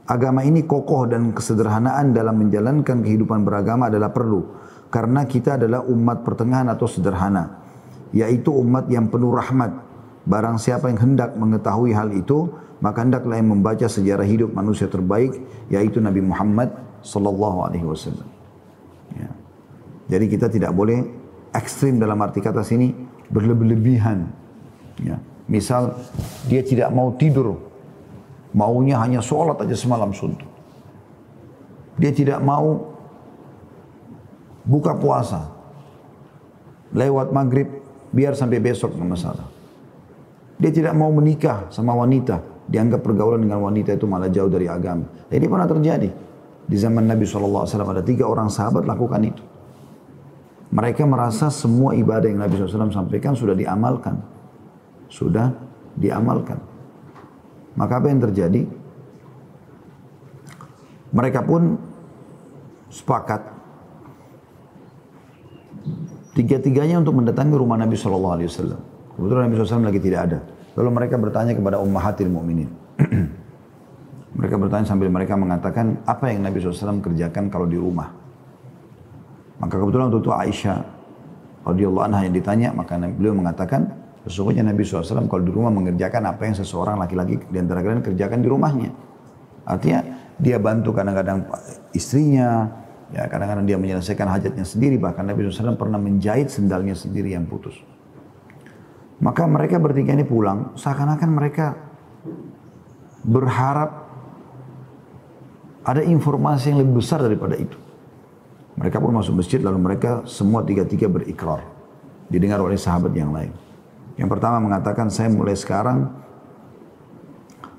Agama 0.07 0.41
ini 0.41 0.65
kokoh 0.65 1.05
dan 1.11 1.35
kesederhanaan 1.35 2.15
dalam 2.15 2.39
menjalankan 2.39 3.03
kehidupan 3.03 3.45
beragama 3.45 3.91
adalah 3.91 4.09
perlu. 4.09 4.41
Karena 4.87 5.27
kita 5.27 5.59
adalah 5.59 5.85
umat 5.87 6.23
pertengahan 6.23 6.71
atau 6.71 6.87
sederhana. 6.87 7.60
Yaitu 8.11 8.51
umat 8.51 8.91
yang 8.91 9.07
penuh 9.07 9.31
rahmat. 9.31 9.71
Barang 10.27 10.61
siapa 10.61 10.91
yang 10.91 10.99
hendak 11.01 11.33
mengetahui 11.33 11.95
hal 11.95 12.13
itu, 12.13 12.51
maka 12.81 13.01
hendaklah 13.01 13.37
yang 13.37 13.49
membaca 13.53 13.85
sejarah 13.89 14.25
hidup 14.25 14.53
manusia 14.53 14.85
terbaik, 14.85 15.37
yaitu 15.69 15.97
Nabi 15.97 16.21
Muhammad 16.21 16.73
sallallahu 17.01 17.65
alaihi 17.65 17.85
wasallam. 17.85 18.27
Ya. 19.17 19.29
Jadi 20.11 20.25
kita 20.29 20.47
tidak 20.49 20.73
boleh 20.73 21.05
ekstrim 21.53 21.97
dalam 21.97 22.17
arti 22.21 22.41
kata 22.41 22.61
sini 22.61 22.93
berlebihan. 23.29 24.29
Ya. 25.01 25.17
Misal 25.49 25.97
dia 26.47 26.61
tidak 26.61 26.93
mau 26.93 27.11
tidur, 27.17 27.57
maunya 28.53 29.01
hanya 29.01 29.19
sholat 29.19 29.57
aja 29.59 29.75
semalam 29.75 30.13
suntuk. 30.13 30.47
Dia 31.99 32.13
tidak 32.13 32.39
mau 32.41 32.93
buka 34.63 34.95
puasa, 34.95 35.49
lewat 36.93 37.33
maghrib 37.35 37.80
biar 38.11 38.35
sampai 38.35 38.59
besok 38.59 38.93
nggak 38.93 39.09
masalah. 39.09 39.47
Dia 40.61 40.69
tidak 40.69 40.93
mau 40.93 41.09
menikah 41.09 41.71
sama 41.73 41.97
wanita, 41.97 42.67
dianggap 42.69 43.01
pergaulan 43.01 43.41
dengan 43.41 43.65
wanita 43.65 43.97
itu 43.97 44.05
malah 44.05 44.29
jauh 44.29 44.51
dari 44.51 44.69
agama. 44.69 45.09
Ini 45.31 45.47
pernah 45.49 45.65
terjadi. 45.65 46.09
Di 46.61 46.77
zaman 46.77 47.09
Nabi 47.09 47.25
SAW 47.25 47.65
ada 47.65 48.05
tiga 48.05 48.29
orang 48.29 48.47
sahabat 48.47 48.85
lakukan 48.85 49.19
itu. 49.25 49.43
Mereka 50.71 51.03
merasa 51.03 51.49
semua 51.49 51.97
ibadah 51.97 52.29
yang 52.29 52.39
Nabi 52.39 52.55
SAW 52.55 52.93
sampaikan 52.93 53.33
sudah 53.33 53.57
diamalkan 53.57 54.21
sudah 55.11 55.51
diamalkan. 55.99 56.57
Maka 57.75 57.99
apa 57.99 58.07
yang 58.07 58.23
terjadi? 58.23 58.63
Mereka 61.11 61.43
pun 61.43 61.75
sepakat 62.87 63.43
tiga-tiganya 66.41 66.97
untuk 66.97 67.21
mendatangi 67.21 67.53
rumah 67.53 67.77
Nabi 67.77 67.93
Shallallahu 67.93 68.33
Alaihi 68.41 68.49
Wasallam. 68.49 68.81
Kebetulan 69.11 69.41
Nabi 69.45 69.55
SAW 69.61 69.85
lagi 69.85 70.01
tidak 70.01 70.19
ada. 70.25 70.39
Lalu 70.73 70.89
mereka 70.89 71.15
bertanya 71.21 71.53
kepada 71.53 71.77
ummahatil 71.77 72.31
mu'minin. 72.31 72.69
mereka 74.39 74.55
bertanya 74.57 74.85
sambil 74.87 75.11
mereka 75.13 75.37
mengatakan 75.37 76.01
apa 76.07 76.31
yang 76.31 76.41
Nabi 76.41 76.57
SAW 76.57 77.03
kerjakan 77.03 77.53
kalau 77.53 77.69
di 77.69 77.77
rumah. 77.77 78.09
Maka 79.61 79.77
kebetulan 79.77 80.09
waktu 80.09 80.19
itu 80.25 80.31
Aisyah 80.33 80.79
radhiyallahu 81.69 82.05
anha 82.09 82.19
yang 82.25 82.33
ditanya, 82.33 82.69
maka 82.73 82.97
beliau 82.97 83.37
mengatakan, 83.37 84.01
Sesungguhnya 84.21 84.61
Nabi 84.61 84.85
SAW 84.85 85.25
kalau 85.25 85.41
di 85.41 85.49
rumah 85.49 85.73
mengerjakan 85.73 86.29
apa 86.29 86.45
yang 86.45 86.53
seseorang 86.53 87.01
laki-laki 87.01 87.41
di 87.41 87.57
antara 87.57 87.81
kalian 87.81 88.05
kerjakan 88.05 88.39
di 88.45 88.49
rumahnya. 88.53 88.89
Artinya 89.65 89.99
dia 90.37 90.61
bantu 90.61 90.93
kadang-kadang 90.93 91.49
istrinya, 91.97 92.69
ya 93.11 93.27
kadang-kadang 93.27 93.67
dia 93.67 93.77
menyelesaikan 93.77 94.27
hajatnya 94.27 94.65
sendiri. 94.65 94.95
Bahkan 94.97 95.23
Nabi 95.27 95.47
SAW 95.47 95.79
pernah 95.79 95.99
menjahit 95.99 96.51
sendalnya 96.51 96.95
sendiri 96.95 97.35
yang 97.35 97.47
putus. 97.47 97.75
Maka 99.21 99.45
mereka 99.45 99.77
bertiga 99.77 100.17
ini 100.17 100.25
pulang, 100.25 100.73
seakan-akan 100.73 101.29
mereka 101.29 101.77
berharap 103.21 104.09
ada 105.85 106.01
informasi 106.01 106.73
yang 106.73 106.81
lebih 106.81 107.05
besar 107.05 107.21
daripada 107.21 107.53
itu. 107.53 107.77
Mereka 108.81 108.97
pun 108.97 109.13
masuk 109.13 109.37
masjid 109.37 109.61
lalu 109.61 109.77
mereka 109.77 110.25
semua 110.25 110.65
tiga-tiga 110.65 111.05
berikrar. 111.05 111.61
Didengar 112.31 112.63
oleh 112.63 112.79
sahabat 112.79 113.13
yang 113.13 113.29
lain. 113.29 113.53
Yang 114.17 114.29
pertama 114.31 114.57
mengatakan 114.57 115.11
saya 115.11 115.29
mulai 115.29 115.53
sekarang 115.53 116.09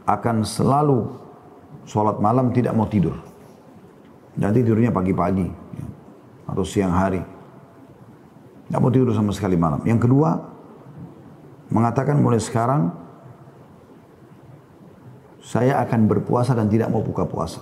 akan 0.07 0.37
selalu 0.47 1.11
sholat 1.89 2.21
malam 2.23 2.55
tidak 2.55 2.77
mau 2.77 2.87
tidur. 2.87 3.32
Nanti 4.33 4.65
tidurnya 4.65 4.89
pagi-pagi 4.89 5.45
ya, 5.77 5.87
atau 6.49 6.65
siang 6.65 6.93
hari. 6.93 7.21
Tidak 8.69 8.81
mau 8.81 8.89
tidur 8.89 9.13
sama 9.13 9.37
sekali 9.37 9.57
malam. 9.61 9.85
Yang 9.85 10.09
kedua 10.09 10.41
mengatakan 11.69 12.17
mulai 12.17 12.41
sekarang 12.41 12.89
saya 15.45 15.83
akan 15.85 16.09
berpuasa 16.09 16.57
dan 16.57 16.73
tidak 16.73 16.89
mau 16.89 17.05
buka 17.05 17.29
puasa. 17.29 17.61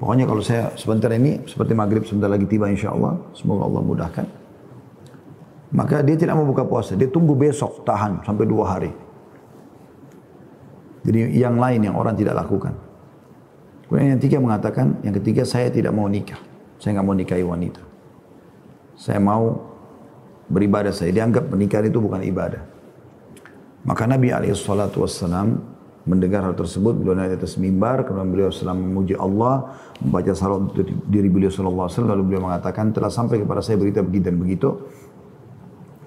Pokoknya 0.00 0.24
kalau 0.26 0.42
saya 0.42 0.72
sebentar 0.74 1.12
ini 1.12 1.44
seperti 1.44 1.76
maghrib 1.76 2.02
sebentar 2.02 2.26
lagi 2.32 2.48
tiba 2.48 2.66
insya 2.72 2.90
Allah. 2.90 3.20
Semoga 3.36 3.68
Allah 3.68 3.82
mudahkan. 3.84 4.26
Maka 5.72 6.04
dia 6.04 6.16
tidak 6.16 6.36
mau 6.36 6.48
buka 6.48 6.64
puasa. 6.64 6.96
Dia 6.96 7.08
tunggu 7.08 7.32
besok, 7.32 7.84
tahan 7.84 8.24
sampai 8.24 8.44
dua 8.44 8.64
hari. 8.76 8.92
Jadi 11.02 11.38
yang 11.38 11.58
lain 11.58 11.86
yang 11.86 11.96
orang 11.98 12.14
tidak 12.14 12.34
lakukan. 12.38 12.74
Kemudian 13.92 14.16
yang 14.16 14.20
ketiga 14.24 14.38
mengatakan, 14.40 14.96
yang 15.04 15.12
ketiga 15.20 15.44
saya 15.44 15.68
tidak 15.68 15.92
mau 15.92 16.08
nikah. 16.08 16.40
Saya 16.80 16.96
nggak 16.96 17.04
mau 17.04 17.12
nikahi 17.12 17.44
wanita. 17.44 17.84
Saya 18.96 19.20
mau 19.20 19.68
beribadah 20.48 20.96
saya. 20.96 21.12
Dianggap 21.12 21.52
pernikahan 21.52 21.92
itu 21.92 22.00
bukan 22.00 22.24
ibadah. 22.24 22.64
Maka 23.84 24.08
Nabi 24.08 24.32
SAW 24.32 25.60
mendengar 26.08 26.40
hal 26.40 26.56
tersebut, 26.56 27.04
beliau 27.04 27.20
naik 27.20 27.36
atas 27.36 27.60
mimbar, 27.60 28.08
kemudian 28.08 28.32
beliau 28.32 28.48
SAW 28.48 28.80
memuji 28.80 29.12
Allah, 29.12 29.76
membaca 30.00 30.32
salam 30.32 30.72
untuk 30.72 30.88
diri 31.12 31.28
beliau 31.28 31.52
SAW, 31.52 32.08
lalu 32.08 32.32
beliau 32.32 32.48
mengatakan, 32.48 32.96
telah 32.96 33.12
sampai 33.12 33.44
kepada 33.44 33.60
saya 33.60 33.76
berita 33.76 34.00
begitu 34.00 34.24
dan 34.32 34.40
begitu, 34.40 34.68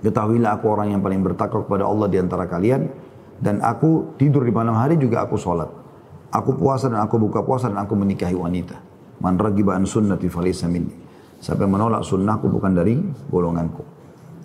Ketahuilah 0.02 0.58
aku 0.58 0.66
orang 0.74 0.98
yang 0.98 1.02
paling 1.06 1.22
bertakwa 1.22 1.62
kepada 1.62 1.86
Allah 1.86 2.10
di 2.10 2.18
antara 2.18 2.50
kalian. 2.50 2.90
Dan 3.38 3.62
aku 3.62 4.18
tidur 4.18 4.42
di 4.42 4.54
malam 4.54 4.74
hari 4.74 4.98
juga 4.98 5.22
aku 5.26 5.38
sholat. 5.38 5.85
Aku 6.34 6.58
puasa 6.58 6.90
dan 6.90 7.02
aku 7.04 7.22
buka 7.22 7.46
puasa 7.46 7.70
dan 7.70 7.80
aku 7.80 7.94
menikahi 7.94 8.34
wanita. 8.34 8.78
Man 9.22 9.40
ragiba 9.40 9.78
an 9.78 9.88
sunnati 9.88 10.28
falisa 10.28 10.68
minni. 10.68 10.92
Siapa 11.40 11.64
yang 11.64 11.78
menolak 11.78 12.04
sunnahku 12.04 12.50
bukan 12.50 12.72
dari 12.74 12.98
golonganku. 13.30 13.84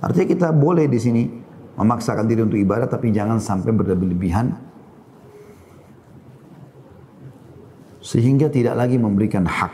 Artinya 0.00 0.26
kita 0.28 0.48
boleh 0.52 0.88
di 0.88 0.98
sini 1.00 1.22
memaksakan 1.76 2.28
diri 2.28 2.44
untuk 2.44 2.60
ibadah 2.60 2.88
tapi 2.88 3.12
jangan 3.12 3.40
sampai 3.40 3.72
berlebihan 3.72 4.52
sehingga 8.00 8.48
tidak 8.48 8.74
lagi 8.80 8.96
memberikan 8.96 9.44
hak 9.44 9.72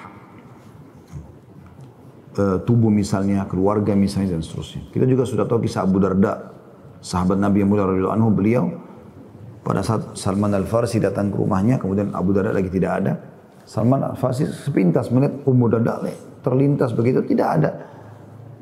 uh, 2.36 2.58
tubuh 2.62 2.92
misalnya, 2.92 3.46
keluarga 3.48 3.96
misalnya 3.96 4.38
dan 4.38 4.42
seterusnya. 4.44 4.86
Kita 4.92 5.06
juga 5.08 5.24
sudah 5.24 5.44
tahu 5.48 5.64
kisah 5.64 5.86
Abu 5.86 5.98
Darda, 6.02 6.52
sahabat 7.00 7.38
Nabi 7.40 7.64
yang 7.64 7.70
mulia 7.70 7.86
radhiyallahu 7.88 8.16
anhu 8.18 8.30
beliau 8.34 8.64
pada 9.66 9.82
saat 9.82 10.14
Salman 10.14 10.54
Al-Farsi 10.54 11.02
datang 11.02 11.34
ke 11.34 11.42
rumahnya, 11.42 11.82
kemudian 11.82 12.14
Abu 12.14 12.30
Darda 12.30 12.54
lagi 12.54 12.70
tidak 12.70 13.02
ada. 13.02 13.18
Salman 13.66 13.98
Al-Farsi 13.98 14.46
sepintas 14.46 15.10
melihat 15.10 15.42
Ummu 15.42 15.66
Darda 15.66 16.06
terlintas 16.46 16.94
begitu, 16.94 17.26
tidak 17.26 17.48
ada. 17.58 17.70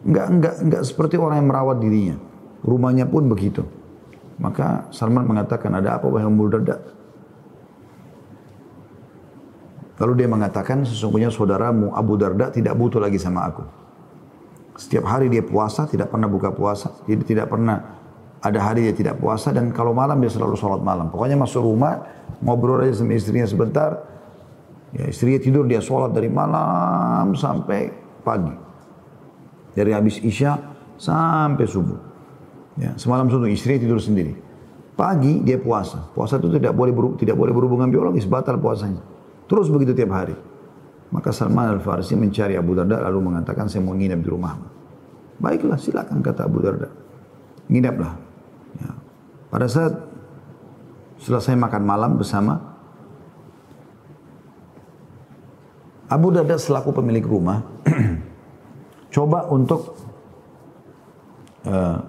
Enggak, 0.08 0.26
enggak, 0.32 0.54
enggak 0.64 0.82
seperti 0.88 1.20
orang 1.20 1.44
yang 1.44 1.48
merawat 1.52 1.76
dirinya. 1.76 2.16
Rumahnya 2.64 3.04
pun 3.04 3.28
begitu. 3.28 3.60
Maka 4.40 4.88
Salman 4.96 5.28
mengatakan, 5.28 5.76
ada 5.76 6.00
apa 6.00 6.08
wahai 6.08 6.24
Abu 6.24 6.48
Darda? 6.48 6.80
Lalu 10.00 10.12
dia 10.24 10.28
mengatakan, 10.32 10.88
sesungguhnya 10.88 11.28
saudaramu 11.28 11.92
Abu 11.92 12.16
Darda 12.16 12.48
tidak 12.48 12.72
butuh 12.80 13.04
lagi 13.04 13.20
sama 13.20 13.44
aku. 13.52 13.62
Setiap 14.80 15.04
hari 15.04 15.28
dia 15.28 15.44
puasa, 15.44 15.84
tidak 15.84 16.08
pernah 16.08 16.32
buka 16.32 16.48
puasa. 16.50 16.96
Tidak 17.04 17.46
pernah 17.46 18.03
ada 18.44 18.60
hari 18.60 18.92
dia 18.92 18.94
tidak 18.94 19.16
puasa 19.16 19.56
dan 19.56 19.72
kalau 19.72 19.96
malam 19.96 20.20
dia 20.20 20.28
selalu 20.28 20.52
sholat 20.60 20.84
malam. 20.84 21.08
Pokoknya 21.08 21.40
masuk 21.40 21.64
rumah, 21.64 22.04
ngobrol 22.44 22.84
aja 22.84 23.00
sama 23.00 23.16
istrinya 23.16 23.48
sebentar. 23.48 24.04
Ya, 24.92 25.08
istrinya 25.08 25.40
tidur, 25.40 25.64
dia 25.64 25.80
sholat 25.80 26.12
dari 26.12 26.28
malam 26.28 27.32
sampai 27.32 27.88
pagi. 28.20 28.52
Dari 29.72 29.90
habis 29.96 30.20
isya 30.20 30.60
sampai 31.00 31.64
subuh. 31.64 31.98
Ya, 32.76 32.92
semalam 33.00 33.32
subuh 33.32 33.48
istrinya 33.48 33.80
tidur 33.80 33.98
sendiri. 33.98 34.36
Pagi 34.94 35.40
dia 35.40 35.56
puasa. 35.56 36.12
Puasa 36.12 36.36
itu 36.36 36.52
tidak 36.52 36.76
boleh 36.76 36.92
tidak 37.16 37.34
boleh 37.40 37.50
berhubungan 37.56 37.88
biologis, 37.88 38.28
batal 38.28 38.60
puasanya. 38.60 39.00
Terus 39.48 39.72
begitu 39.72 39.96
tiap 39.96 40.12
hari. 40.12 40.36
Maka 41.10 41.32
Salman 41.32 41.80
Al-Farisi 41.80 42.12
mencari 42.14 42.60
Abu 42.60 42.76
Darda 42.76 43.00
lalu 43.08 43.32
mengatakan 43.32 43.72
saya 43.72 43.80
mau 43.80 43.96
nginap 43.96 44.20
di 44.20 44.28
rumahmu. 44.28 44.66
Baiklah 45.40 45.80
silakan 45.80 46.20
kata 46.20 46.44
Abu 46.46 46.58
Darda. 46.60 46.92
Nginaplah. 47.72 48.33
Pada 49.54 49.70
saat 49.70 49.94
selesai 51.22 51.54
makan 51.54 51.86
malam 51.86 52.18
bersama 52.18 52.58
Abu 56.10 56.34
Darda 56.34 56.58
selaku 56.58 56.90
pemilik 56.90 57.22
rumah 57.22 57.62
coba 59.14 59.46
untuk 59.54 59.94
uh, 61.70 62.02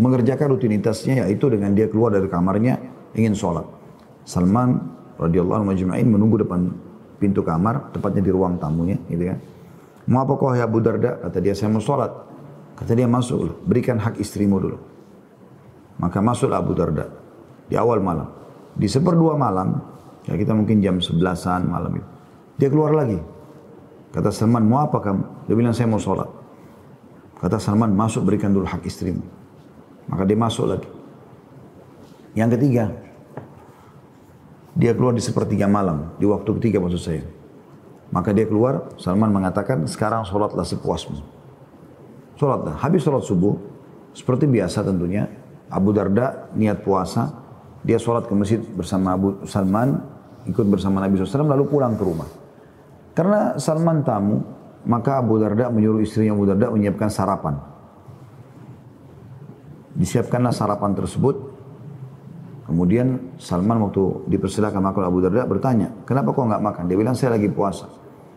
mengerjakan 0.00 0.56
rutinitasnya 0.56 1.28
yaitu 1.28 1.52
dengan 1.52 1.76
dia 1.76 1.84
keluar 1.84 2.16
dari 2.16 2.32
kamarnya 2.32 2.80
ingin 3.12 3.36
sholat. 3.36 3.68
Salman 4.24 4.80
radhiyallahu 5.20 5.68
anhu 5.68 5.84
menunggu 6.08 6.40
depan 6.40 6.72
pintu 7.20 7.44
kamar, 7.44 7.92
tepatnya 7.92 8.24
di 8.24 8.32
ruang 8.32 8.56
tamunya, 8.56 8.96
gitu 9.12 9.28
kan. 9.28 9.38
Mau 10.08 10.24
apa 10.24 10.32
kau 10.40 10.56
ya 10.56 10.64
Abu 10.64 10.80
Darda? 10.80 11.20
Kata 11.20 11.44
dia, 11.44 11.52
saya 11.52 11.68
mau 11.68 11.84
sholat. 11.84 12.08
Kata 12.80 12.96
dia, 12.96 13.04
masuk. 13.04 13.60
Berikan 13.68 14.00
hak 14.00 14.16
istrimu 14.16 14.56
dulu. 14.56 14.80
Maka 16.00 16.18
masuklah 16.24 16.64
Abu 16.64 16.72
Darda. 16.72 17.06
Di 17.68 17.76
awal 17.76 18.00
malam. 18.00 18.26
Di 18.72 18.88
seperdua 18.88 19.36
malam, 19.36 19.76
ya 20.24 20.34
kita 20.34 20.56
mungkin 20.56 20.80
jam 20.80 20.96
sebelasan 20.96 21.68
malam 21.68 22.00
itu. 22.00 22.08
Dia 22.56 22.68
keluar 22.72 22.96
lagi. 22.96 23.20
Kata 24.10 24.32
Salman, 24.34 24.66
mau 24.66 24.82
apa 24.82 24.98
kamu? 24.98 25.46
Dia 25.46 25.54
bilang, 25.54 25.74
saya 25.76 25.86
mau 25.86 26.00
sholat. 26.00 26.26
Kata 27.38 27.62
Salman, 27.62 27.94
masuk 27.94 28.26
berikan 28.26 28.50
dulu 28.50 28.66
hak 28.66 28.82
istrimu. 28.82 29.22
Maka 30.10 30.26
dia 30.26 30.34
masuk 30.34 30.66
lagi. 30.66 30.88
Yang 32.34 32.58
ketiga, 32.58 32.84
dia 34.74 34.92
keluar 34.94 35.14
di 35.14 35.22
sepertiga 35.22 35.70
malam, 35.70 36.14
di 36.18 36.26
waktu 36.26 36.50
ketiga 36.58 36.82
maksud 36.82 37.00
saya. 37.00 37.24
Maka 38.10 38.34
dia 38.34 38.44
keluar, 38.50 38.90
Salman 38.98 39.30
mengatakan, 39.30 39.86
sekarang 39.86 40.26
sholatlah 40.26 40.66
sepuasmu. 40.66 41.22
Sholatlah. 42.34 42.82
Habis 42.82 43.06
sholat 43.06 43.22
subuh, 43.22 43.54
seperti 44.10 44.50
biasa 44.50 44.82
tentunya, 44.82 45.30
Abu 45.70 45.94
Darda 45.94 46.50
niat 46.58 46.82
puasa, 46.82 47.30
dia 47.86 47.96
sholat 47.96 48.26
ke 48.26 48.34
masjid 48.34 48.60
bersama 48.60 49.14
Abu 49.14 49.46
Salman, 49.46 50.02
ikut 50.44 50.66
bersama 50.66 51.00
Nabi 51.00 51.16
SAW, 51.16 51.46
lalu 51.46 51.64
pulang 51.70 51.94
ke 51.94 52.02
rumah. 52.02 52.28
Karena 53.14 53.56
Salman 53.56 54.02
tamu, 54.02 54.42
maka 54.84 55.22
Abu 55.22 55.38
Darda 55.38 55.70
menyuruh 55.70 56.02
istrinya 56.02 56.34
Abu 56.34 56.44
Darda 56.50 56.68
menyiapkan 56.74 57.08
sarapan. 57.08 57.56
Disiapkanlah 59.94 60.54
sarapan 60.54 60.94
tersebut, 60.94 61.50
Kemudian 62.70 63.34
Salman 63.34 63.82
waktu 63.82 64.30
dipersilakan 64.30 64.78
makan 64.78 65.02
Abu 65.02 65.18
Darda 65.18 65.42
bertanya, 65.42 65.90
kenapa 66.06 66.30
kau 66.30 66.46
nggak 66.46 66.62
makan? 66.62 66.86
Dia 66.86 66.94
bilang 66.94 67.18
saya 67.18 67.34
lagi 67.34 67.50
puasa. 67.50 67.90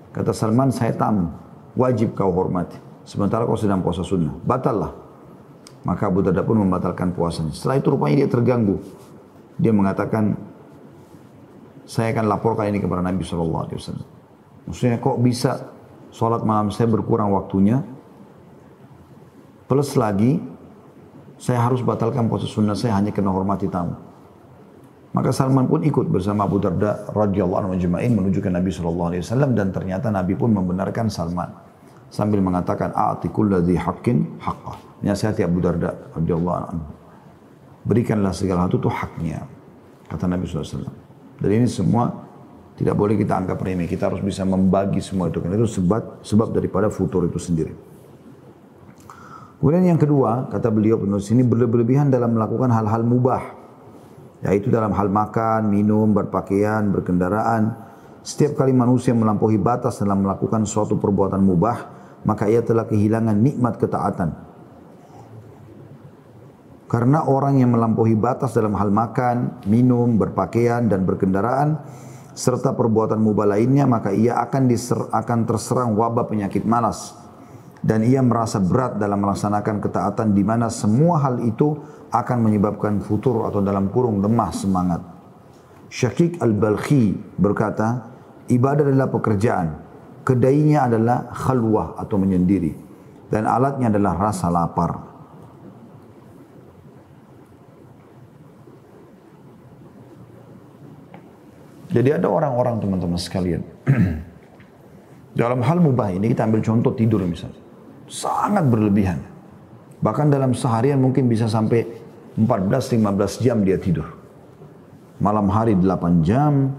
Kata 0.10 0.34
Salman, 0.34 0.74
saya 0.74 0.90
tamu, 0.98 1.30
wajib 1.78 2.18
kau 2.18 2.34
hormati. 2.34 2.74
Sementara 3.06 3.46
kau 3.46 3.54
sedang 3.54 3.86
puasa 3.86 4.02
sunnah, 4.02 4.34
batallah. 4.42 5.03
Maka 5.84 6.08
Abu 6.08 6.24
Darda 6.24 6.44
pun 6.48 6.64
membatalkan 6.64 7.12
puasanya. 7.12 7.52
Setelah 7.52 7.80
itu 7.80 7.88
rupanya 7.92 8.24
dia 8.24 8.30
terganggu. 8.32 8.80
Dia 9.60 9.76
mengatakan, 9.76 10.36
saya 11.84 12.16
akan 12.16 12.26
laporkan 12.32 12.72
ini 12.72 12.80
kepada 12.80 13.04
Nabi 13.04 13.22
SAW. 13.28 13.68
Maksudnya 14.64 14.98
kok 15.04 15.20
bisa 15.20 15.76
sholat 16.16 16.48
malam 16.48 16.72
saya 16.72 16.88
berkurang 16.88 17.36
waktunya, 17.36 17.84
plus 19.68 20.00
lagi 20.00 20.40
saya 21.36 21.60
harus 21.60 21.84
batalkan 21.84 22.32
puasa 22.32 22.48
sunnah 22.48 22.78
saya 22.78 22.96
hanya 22.96 23.12
kena 23.12 23.36
hormati 23.36 23.68
tamu. 23.68 24.00
Maka 25.14 25.30
Salman 25.30 25.70
pun 25.70 25.84
ikut 25.86 26.10
bersama 26.10 26.50
Abu 26.50 26.58
Darda 26.58 27.06
radhiyallahu 27.14 27.60
anhu 27.60 27.72
majma'in 27.78 28.18
menuju 28.18 28.42
ke 28.42 28.50
Nabi 28.50 28.74
sallallahu 28.74 29.14
alaihi 29.14 29.22
wasallam 29.22 29.54
dan 29.54 29.70
ternyata 29.70 30.10
Nabi 30.10 30.34
pun 30.34 30.50
membenarkan 30.50 31.06
Salman 31.12 31.54
sambil 32.10 32.42
mengatakan 32.42 32.90
a'ti 32.96 33.30
kulladzi 33.30 33.78
haqqin 33.78 34.42
haqqah. 34.42 34.93
Nasihati 35.04 35.44
Abu 35.44 35.60
Darda 35.60 35.92
radhiyallahu 36.16 36.60
anhu. 36.72 36.88
Berikanlah 37.84 38.32
segala 38.32 38.64
sesuatu 38.64 38.80
itu 38.80 38.90
haknya 38.90 39.44
kata 40.08 40.26
Nabi 40.32 40.48
SAW. 40.48 40.88
Dan 41.44 41.50
ini 41.52 41.68
semua 41.68 42.08
tidak 42.80 42.96
boleh 42.96 43.20
kita 43.20 43.36
anggap 43.36 43.60
remeh. 43.60 43.92
Kita 43.92 44.08
harus 44.08 44.24
bisa 44.24 44.48
membagi 44.48 45.04
semua 45.04 45.28
itu. 45.28 45.44
Karena 45.44 45.60
itu 45.60 45.68
sebab 45.68 46.24
sebab 46.24 46.56
daripada 46.56 46.88
futur 46.88 47.28
itu 47.28 47.36
sendiri. 47.36 47.76
Kemudian 49.60 49.96
yang 49.96 50.00
kedua, 50.00 50.48
kata 50.48 50.72
beliau 50.72 51.00
penulis 51.00 51.28
ini 51.32 51.44
berlebihan 51.44 52.08
dalam 52.08 52.36
melakukan 52.36 52.72
hal-hal 52.72 53.04
mubah 53.04 53.64
yaitu 54.44 54.68
dalam 54.68 54.92
hal 54.92 55.08
makan, 55.08 55.72
minum, 55.72 56.12
berpakaian, 56.12 56.92
berkendaraan. 56.92 57.80
Setiap 58.24 58.60
kali 58.60 58.76
manusia 58.76 59.16
melampaui 59.16 59.56
batas 59.56 60.04
dalam 60.04 60.24
melakukan 60.24 60.68
suatu 60.68 61.00
perbuatan 61.00 61.40
mubah, 61.40 61.78
maka 62.28 62.52
ia 62.52 62.60
telah 62.60 62.84
kehilangan 62.84 63.36
nikmat 63.40 63.80
ketaatan. 63.80 64.53
Karena 66.88 67.26
orang 67.26 67.58
yang 67.58 67.74
melampaui 67.74 68.14
batas 68.14 68.54
dalam 68.54 68.78
hal 68.78 68.94
makan, 68.94 69.66
minum, 69.66 70.20
berpakaian, 70.20 70.86
dan 70.86 71.08
berkendaraan, 71.08 71.80
serta 72.34 72.74
perbuatan 72.74 73.18
mubah 73.18 73.56
lainnya, 73.58 73.86
maka 73.90 74.14
ia 74.14 74.38
akan, 74.42 74.70
diser, 74.70 75.10
akan 75.10 75.40
terserang 75.48 75.94
wabah 75.98 76.28
penyakit 76.30 76.66
malas. 76.66 77.18
Dan 77.84 78.04
ia 78.08 78.24
merasa 78.24 78.64
berat 78.64 78.96
dalam 78.96 79.20
melaksanakan 79.20 79.84
ketaatan 79.84 80.32
di 80.32 80.44
mana 80.46 80.72
semua 80.72 81.20
hal 81.20 81.44
itu 81.44 81.76
akan 82.14 82.38
menyebabkan 82.46 83.04
futur 83.04 83.44
atau 83.44 83.60
dalam 83.60 83.92
kurung 83.92 84.24
lemah 84.24 84.52
semangat. 84.56 85.02
Syakik 85.94 86.40
al-Balkhi 86.40 87.38
berkata, 87.38 88.08
ibadah 88.50 88.88
adalah 88.88 89.10
pekerjaan. 89.12 89.68
Kedainya 90.24 90.88
adalah 90.88 91.30
khalwah 91.36 92.00
atau 92.00 92.16
menyendiri. 92.16 92.72
Dan 93.28 93.44
alatnya 93.44 93.92
adalah 93.92 94.32
rasa 94.32 94.48
lapar. 94.48 95.13
Jadi 101.94 102.10
ada 102.10 102.26
orang-orang 102.26 102.82
teman-teman 102.82 103.20
sekalian. 103.22 103.62
dalam 105.34 105.66
hal 105.66 105.78
mubah 105.82 106.14
ini 106.14 106.30
kita 106.34 106.46
ambil 106.46 106.62
contoh 106.66 106.94
tidur 106.94 107.22
misalnya. 107.26 107.62
Sangat 108.10 108.66
berlebihan. 108.66 109.22
Bahkan 110.02 110.34
dalam 110.34 110.58
seharian 110.58 111.00
mungkin 111.00 111.30
bisa 111.30 111.46
sampai 111.46 111.86
14-15 112.38 113.46
jam 113.46 113.62
dia 113.62 113.78
tidur. 113.78 114.10
Malam 115.22 115.48
hari 115.48 115.78
8 115.78 116.26
jam, 116.26 116.74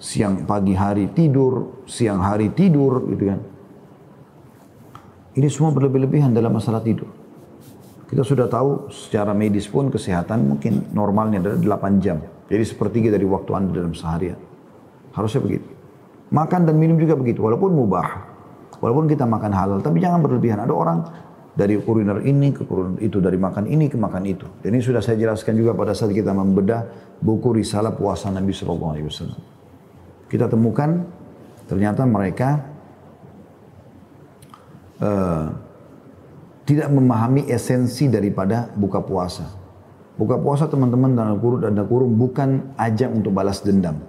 siang 0.00 0.48
pagi 0.48 0.72
hari 0.72 1.12
tidur, 1.12 1.84
siang 1.84 2.24
hari 2.24 2.50
tidur 2.50 3.04
gitu 3.12 3.24
kan. 3.28 3.40
Ini 5.38 5.46
semua 5.46 5.70
berlebih-lebihan 5.70 6.34
dalam 6.34 6.56
masalah 6.56 6.82
tidur. 6.82 7.06
Kita 8.08 8.24
sudah 8.24 8.48
tahu 8.48 8.88
secara 8.88 9.36
medis 9.36 9.68
pun 9.68 9.92
kesehatan 9.92 10.56
mungkin 10.56 10.88
normalnya 10.96 11.44
adalah 11.44 11.78
8 11.78 12.00
jam. 12.02 12.18
Jadi 12.48 12.64
sepertiga 12.64 13.12
dari 13.12 13.28
waktu 13.28 13.50
Anda 13.52 13.70
dalam 13.76 13.92
seharian. 13.92 14.40
Harusnya 15.12 15.44
begitu. 15.44 15.68
Makan 16.32 16.68
dan 16.68 16.76
minum 16.76 16.96
juga 16.96 17.16
begitu, 17.16 17.44
walaupun 17.44 17.72
mubah. 17.72 18.08
Walaupun 18.80 19.08
kita 19.08 19.28
makan 19.28 19.52
halal, 19.52 19.78
tapi 19.84 20.00
jangan 20.00 20.24
berlebihan. 20.24 20.60
Ada 20.64 20.72
orang 20.72 20.98
dari 21.52 21.76
kuliner 21.82 22.22
ini 22.24 22.54
ke 22.54 22.64
kuliner 22.64 23.00
itu, 23.04 23.18
dari 23.20 23.36
makan 23.36 23.68
ini 23.68 23.90
ke 23.90 23.98
makan 24.00 24.22
itu. 24.24 24.46
Dan 24.64 24.76
ini 24.76 24.82
sudah 24.84 25.02
saya 25.02 25.18
jelaskan 25.18 25.58
juga 25.58 25.74
pada 25.74 25.92
saat 25.92 26.14
kita 26.14 26.32
membedah 26.32 26.86
buku 27.20 27.58
risalah 27.58 27.92
puasa 27.92 28.30
Nabi 28.30 28.54
Wasallam. 28.54 29.40
Kita 30.28 30.46
temukan 30.46 31.04
ternyata 31.66 32.06
mereka 32.06 32.64
uh, 35.02 35.46
tidak 36.68 36.88
memahami 36.92 37.48
esensi 37.48 38.06
daripada 38.06 38.68
buka 38.76 39.00
puasa. 39.02 39.57
Buka 40.18 40.34
puasa 40.34 40.66
teman-teman 40.66 41.14
dan 41.14 41.38
kurung 41.38 41.62
dan 41.62 41.78
kurung 41.86 42.18
bukan 42.18 42.74
ajang 42.74 43.22
untuk 43.22 43.30
balas 43.30 43.62
dendam. 43.62 44.02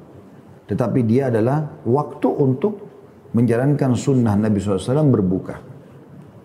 Tetapi 0.65 1.05
dia 1.05 1.29
adalah 1.29 1.81
waktu 1.85 2.29
untuk 2.33 2.89
menjalankan 3.37 3.93
sunnah 3.93 4.33
Nabi 4.33 4.57
SAW 4.57 5.05
berbuka. 5.13 5.61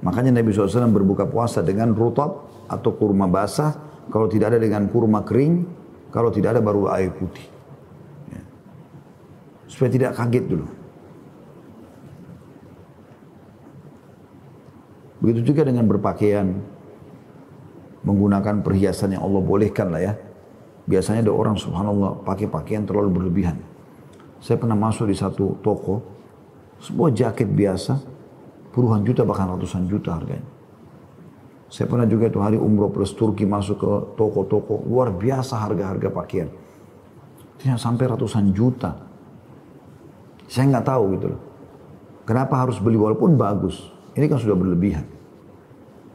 Makanya 0.05 0.37
Nabi 0.37 0.53
SAW 0.53 0.93
berbuka 0.93 1.25
puasa 1.25 1.65
dengan 1.65 1.97
rutab 1.97 2.45
atau 2.69 2.93
kurma 2.93 3.25
basah 3.25 3.73
kalau 4.13 4.29
tidak 4.29 4.53
ada 4.53 4.61
dengan 4.61 4.85
kurma 4.93 5.25
kering, 5.25 5.65
kalau 6.13 6.29
tidak 6.29 6.57
ada 6.57 6.61
baru 6.61 6.93
air 6.93 7.09
putih. 7.17 7.49
Ya. 8.29 8.43
Supaya 9.65 9.89
tidak 9.89 10.13
kaget 10.13 10.45
dulu. 10.45 10.69
Begitu 15.25 15.41
juga 15.57 15.65
dengan 15.65 15.89
berpakaian, 15.89 16.53
menggunakan 18.05 18.61
perhiasan 18.61 19.17
yang 19.17 19.25
Allah 19.25 19.41
bolehkan 19.41 19.89
lah 19.91 20.01
ya. 20.01 20.13
Biasanya 20.85 21.25
ada 21.25 21.33
orang 21.33 21.57
subhanallah 21.57 22.21
pakai 22.29 22.47
pakaian 22.47 22.85
terlalu 22.85 23.21
berlebihan. 23.21 23.57
Saya 24.45 24.61
pernah 24.61 24.77
masuk 24.77 25.09
di 25.09 25.17
satu 25.17 25.57
toko, 25.65 26.05
sebuah 26.85 27.17
jaket 27.17 27.49
biasa, 27.49 27.97
puluhan 28.77 29.01
juta 29.09 29.25
bahkan 29.25 29.49
ratusan 29.57 29.89
juta 29.89 30.13
harganya. 30.13 30.45
Saya 31.73 31.89
pernah 31.89 32.05
juga 32.05 32.29
itu 32.29 32.39
hari 32.45 32.61
umroh 32.61 32.93
plus 32.93 33.17
Turki 33.17 33.49
masuk 33.49 33.81
ke 33.81 33.91
toko-toko, 34.21 34.85
luar 34.85 35.11
biasa 35.17 35.57
harga-harga 35.65 36.13
pakaian. 36.13 36.49
Tidak 37.57 37.81
sampai 37.81 38.05
ratusan 38.05 38.53
juta. 38.53 39.01
Saya 40.45 40.69
nggak 40.69 40.87
tahu 40.87 41.03
gitu 41.17 41.27
loh. 41.33 41.41
Kenapa 42.29 42.61
harus 42.61 42.77
beli 42.77 43.01
walaupun 43.01 43.41
bagus. 43.41 43.89
Ini 44.13 44.29
kan 44.29 44.37
sudah 44.37 44.53
berlebihan. 44.53 45.14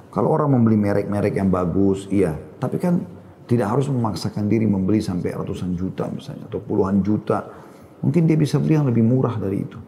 Kalau 0.10 0.34
orang 0.34 0.58
membeli 0.58 0.78
merek-merek 0.78 1.38
yang 1.38 1.54
bagus, 1.54 2.10
iya. 2.10 2.34
Tapi 2.34 2.82
kan 2.82 3.02
tidak 3.46 3.70
harus 3.70 3.90
memaksakan 3.90 4.50
diri 4.50 4.66
membeli 4.66 5.02
sampai 5.02 5.38
ratusan 5.38 5.78
juta 5.78 6.10
misalnya. 6.10 6.50
Atau 6.50 6.62
puluhan 6.66 7.02
juta 7.06 7.46
Mungkin 8.00 8.28
dia 8.28 8.38
bisa 8.40 8.56
beli 8.60 8.80
yang 8.80 8.88
lebih 8.88 9.04
murah 9.04 9.36
dari 9.36 9.60
itu. 9.60 9.80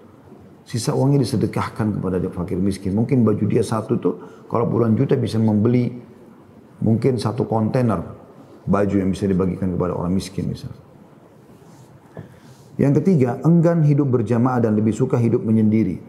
Sisa 0.68 0.94
uangnya 0.94 1.24
disedekahkan 1.24 2.00
kepada 2.00 2.20
dia 2.20 2.32
fakir 2.32 2.60
miskin. 2.60 2.94
Mungkin 2.96 3.24
baju 3.24 3.44
dia 3.48 3.64
satu 3.64 3.98
tuh 3.98 4.16
kalau 4.52 4.68
puluhan 4.68 4.94
juta 5.00 5.16
bisa 5.16 5.40
membeli 5.40 5.90
mungkin 6.84 7.18
satu 7.18 7.48
kontainer 7.48 8.04
baju 8.68 8.96
yang 8.96 9.10
bisa 9.10 9.26
dibagikan 9.26 9.74
kepada 9.74 9.96
orang 9.96 10.14
miskin 10.14 10.52
misalnya. 10.52 10.80
Yang 12.80 13.04
ketiga, 13.04 13.38
enggan 13.46 13.84
hidup 13.84 14.10
berjamaah 14.10 14.64
dan 14.64 14.74
lebih 14.74 14.96
suka 14.96 15.20
hidup 15.20 15.44
menyendiri. 15.44 16.02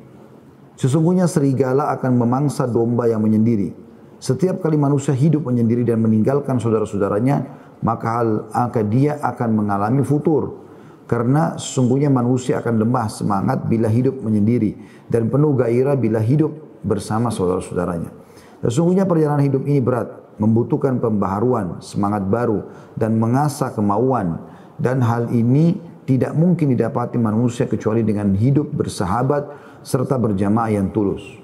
Sesungguhnya 0.78 1.28
serigala 1.28 1.92
akan 1.94 2.16
memangsa 2.16 2.64
domba 2.64 3.06
yang 3.10 3.20
menyendiri. 3.20 3.74
Setiap 4.22 4.62
kali 4.62 4.78
manusia 4.78 5.10
hidup 5.10 5.50
menyendiri 5.50 5.82
dan 5.82 5.98
meninggalkan 5.98 6.62
saudara-saudaranya, 6.62 7.42
maka 7.82 8.22
hal 8.22 8.46
maka 8.54 8.86
dia 8.86 9.18
akan 9.18 9.50
mengalami 9.50 10.06
futur 10.06 10.62
karena 11.10 11.58
sesungguhnya 11.58 12.06
manusia 12.06 12.62
akan 12.62 12.86
lemah 12.86 13.10
semangat 13.10 13.66
bila 13.66 13.90
hidup 13.90 14.22
menyendiri 14.22 14.78
dan 15.10 15.26
penuh 15.26 15.58
gairah 15.58 15.98
bila 15.98 16.22
hidup 16.22 16.54
bersama 16.86 17.34
saudara-saudaranya. 17.34 18.14
Sesungguhnya 18.62 19.10
perjalanan 19.10 19.42
hidup 19.42 19.66
ini 19.66 19.82
berat, 19.82 20.14
membutuhkan 20.38 21.02
pembaharuan, 21.02 21.82
semangat 21.82 22.22
baru 22.22 22.70
dan 22.94 23.18
mengasah 23.18 23.74
kemauan 23.74 24.38
dan 24.78 25.02
hal 25.02 25.34
ini 25.34 25.82
tidak 26.06 26.30
mungkin 26.38 26.70
didapati 26.70 27.18
manusia 27.18 27.66
kecuali 27.66 28.06
dengan 28.06 28.38
hidup 28.38 28.70
bersahabat 28.70 29.50
serta 29.82 30.14
berjamaah 30.14 30.70
yang 30.70 30.94
tulus. 30.94 31.41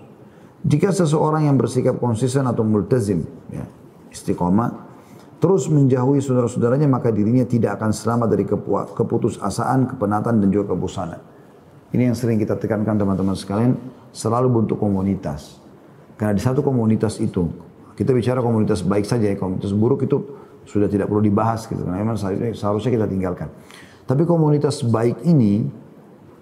Jika 0.68 0.92
seseorang 0.92 1.48
yang 1.48 1.56
bersikap 1.56 1.96
konsisten 1.96 2.44
atau 2.44 2.60
multazim, 2.60 3.24
ya, 3.48 3.64
istiqomah, 4.12 4.68
terus 5.40 5.64
menjauhi 5.72 6.20
saudara-saudaranya 6.20 6.84
maka 6.84 7.08
dirinya 7.08 7.48
tidak 7.48 7.80
akan 7.80 7.96
selamat 7.96 8.28
dari 8.36 8.44
keputusasaan, 8.92 9.88
kepenatan 9.88 10.44
dan 10.44 10.48
juga 10.52 10.76
kebosanan. 10.76 11.24
Ini 11.88 12.12
yang 12.12 12.16
sering 12.18 12.36
kita 12.36 12.60
tekankan 12.60 13.00
teman-teman 13.00 13.32
sekalian, 13.32 13.80
selalu 14.12 14.60
bentuk 14.60 14.76
komunitas. 14.76 15.56
Karena 16.20 16.36
di 16.36 16.42
satu 16.44 16.60
komunitas 16.60 17.16
itu, 17.16 17.48
kita 17.96 18.12
bicara 18.12 18.44
komunitas 18.44 18.84
baik 18.84 19.08
saja 19.08 19.24
ya, 19.24 19.40
komunitas 19.40 19.72
buruk 19.72 20.04
itu 20.04 20.20
sudah 20.68 20.84
tidak 20.84 21.08
perlu 21.08 21.24
dibahas 21.24 21.64
gitu. 21.64 21.80
Karena 21.80 22.04
memang 22.04 22.20
seharusnya 22.52 22.92
kita 22.92 23.08
tinggalkan. 23.08 23.48
Tapi 24.04 24.28
komunitas 24.28 24.84
baik 24.84 25.24
ini, 25.24 25.64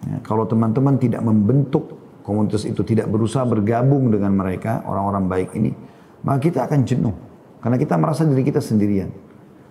ya, 0.03 0.19
kalau 0.27 0.51
teman-teman 0.51 0.99
tidak 0.99 1.23
membentuk 1.23 1.95
komunitas 2.27 2.67
itu, 2.67 2.83
tidak 2.83 3.07
berusaha 3.07 3.47
bergabung 3.47 4.11
dengan 4.11 4.35
mereka, 4.35 4.83
orang-orang 4.83 5.31
baik 5.31 5.55
ini, 5.55 5.71
maka 6.27 6.43
kita 6.43 6.67
akan 6.67 6.83
jenuh. 6.83 7.15
Karena 7.63 7.79
kita 7.79 7.95
merasa 7.95 8.27
diri 8.27 8.43
kita 8.43 8.59
sendirian. 8.59 9.09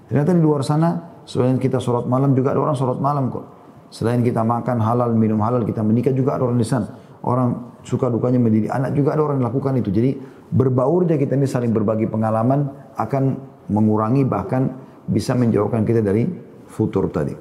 Ternyata 0.08 0.32
di 0.32 0.40
luar 0.40 0.64
sana, 0.64 1.20
selain 1.28 1.60
kita 1.60 1.84
sholat 1.84 2.08
malam 2.08 2.32
juga 2.32 2.56
ada 2.56 2.64
orang 2.64 2.78
sholat 2.80 2.98
malam 3.04 3.28
kok. 3.28 3.46
Selain 3.92 4.24
kita 4.24 4.42
makan 4.42 4.80
halal, 4.82 5.12
minum 5.14 5.40
halal, 5.44 5.68
kita 5.68 5.84
menikah 5.84 6.16
juga 6.16 6.40
ada 6.40 6.48
orang 6.48 6.60
di 6.60 6.68
sana. 6.68 6.88
Orang 7.26 7.80
suka 7.86 8.10
dukanya 8.10 8.42
mendidik 8.42 8.70
anak 8.70 8.98
juga 8.98 9.14
ada 9.14 9.22
orang 9.30 9.42
yang 9.42 9.48
lakukan 9.52 9.74
itu. 9.78 9.90
Jadi 9.94 10.18
berbaurnya 10.50 11.16
kita 11.18 11.38
ini 11.38 11.48
saling 11.48 11.72
berbagi 11.74 12.10
pengalaman 12.10 12.70
akan 12.98 13.24
mengurangi 13.70 14.26
bahkan 14.26 14.74
bisa 15.06 15.34
menjauhkan 15.38 15.86
kita 15.86 16.02
dari 16.02 16.26
futur 16.70 17.10
tadi. 17.10 17.34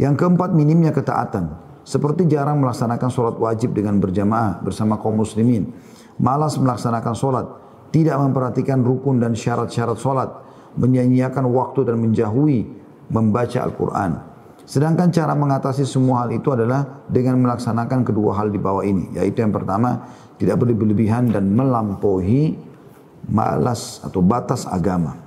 Yang 0.00 0.14
keempat 0.16 0.56
minimnya 0.56 0.92
ketaatan. 0.96 1.69
Seperti 1.90 2.30
jarang 2.30 2.62
melaksanakan 2.62 3.10
sholat 3.10 3.34
wajib 3.42 3.74
dengan 3.74 3.98
berjamaah 3.98 4.62
bersama 4.62 4.94
kaum 5.02 5.26
muslimin. 5.26 5.74
Malas 6.22 6.54
melaksanakan 6.54 7.14
sholat 7.18 7.46
tidak 7.90 8.14
memperhatikan 8.14 8.86
rukun 8.86 9.18
dan 9.18 9.34
syarat-syarat 9.34 9.98
solat, 9.98 10.30
menyanyiakan 10.78 11.50
waktu 11.50 11.90
dan 11.90 11.98
menjauhi 11.98 12.70
membaca 13.10 13.58
Al-Quran. 13.66 14.22
Sedangkan 14.62 15.10
cara 15.10 15.34
mengatasi 15.34 15.82
semua 15.82 16.22
hal 16.22 16.30
itu 16.30 16.54
adalah 16.54 17.02
dengan 17.10 17.42
melaksanakan 17.42 18.06
kedua 18.06 18.38
hal 18.38 18.54
di 18.54 18.62
bawah 18.62 18.86
ini. 18.86 19.10
Yaitu 19.18 19.42
yang 19.42 19.50
pertama, 19.50 20.06
tidak 20.38 20.62
berlebihan 20.62 21.34
dan 21.34 21.50
melampaui 21.50 22.54
malas 23.26 23.98
atau 24.06 24.22
batas 24.22 24.62
agama. 24.62 25.18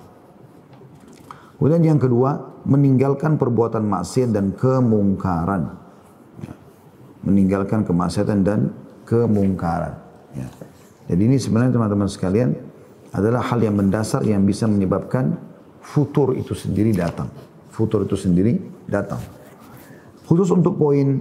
Kemudian 1.60 1.84
yang 1.84 1.99
kedua, 1.99 2.63
meninggalkan 2.63 3.36
perbuatan 3.36 3.84
maksiat 3.84 4.32
dan 4.32 4.56
kemungkaran. 4.56 5.83
Meninggalkan 7.23 7.88
kemaksiatan 7.88 8.43
dan 8.43 8.71
kemungkaran. 9.07 9.95
Ya. 10.36 10.47
Jadi 11.07 11.21
ini 11.27 11.38
sebenarnya 11.39 11.75
teman-teman 11.75 12.07
sekalian 12.07 12.55
adalah 13.13 13.43
hal 13.45 13.59
yang 13.62 13.75
mendasar 13.75 14.23
yang 14.25 14.43
bisa 14.43 14.65
menyebabkan 14.65 15.38
futur 15.83 16.33
itu 16.33 16.55
sendiri 16.55 16.95
datang. 16.95 17.27
Futur 17.69 18.07
itu 18.07 18.15
sendiri 18.15 18.57
datang. 18.88 19.19
Khusus 20.23 20.49
untuk 20.55 20.79
poin 20.79 21.19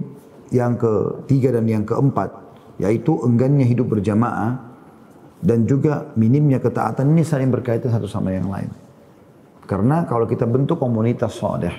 yang 0.49 0.79
ketiga 0.79 1.59
dan 1.59 1.67
yang 1.67 1.83
keempat, 1.83 2.31
yaitu 2.79 3.19
enggannya 3.21 3.67
hidup 3.67 3.91
berjamaah 3.91 4.73
dan 5.43 5.67
juga 5.67 6.07
minimnya 6.15 6.63
ketaatan 6.63 7.11
ini 7.11 7.27
saling 7.27 7.51
berkaitan 7.51 7.91
satu 7.91 8.07
sama 8.07 8.31
yang 8.31 8.47
lain. 8.47 8.71
Karena 9.67 10.07
kalau 10.07 10.23
kita 10.23 10.47
bentuk 10.47 10.79
komunitas 10.79 11.35
soleh, 11.35 11.73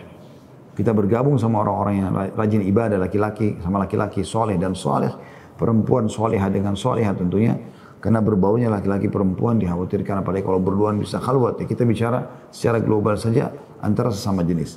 kita 0.74 0.90
bergabung 0.90 1.38
sama 1.38 1.62
orang-orang 1.62 1.94
yang 2.02 2.10
rajin 2.34 2.62
ibadah, 2.66 2.98
laki-laki 2.98 3.58
sama 3.62 3.78
laki-laki 3.86 4.26
soleh 4.26 4.58
dan 4.58 4.74
soleh, 4.74 5.10
perempuan 5.54 6.10
soleha 6.10 6.50
dengan 6.50 6.74
soleha 6.74 7.14
tentunya, 7.14 7.54
karena 8.02 8.18
berbaunya 8.18 8.68
laki-laki 8.68 9.06
perempuan 9.06 9.56
dikhawatirkan 9.56 10.26
apalagi 10.26 10.42
kalau 10.42 10.58
berduaan 10.58 10.98
bisa 10.98 11.22
khalwat. 11.22 11.62
Ya 11.62 11.66
kita 11.70 11.86
bicara 11.86 12.50
secara 12.50 12.82
global 12.82 13.14
saja 13.16 13.54
antara 13.80 14.10
sesama 14.10 14.42
jenis. 14.42 14.76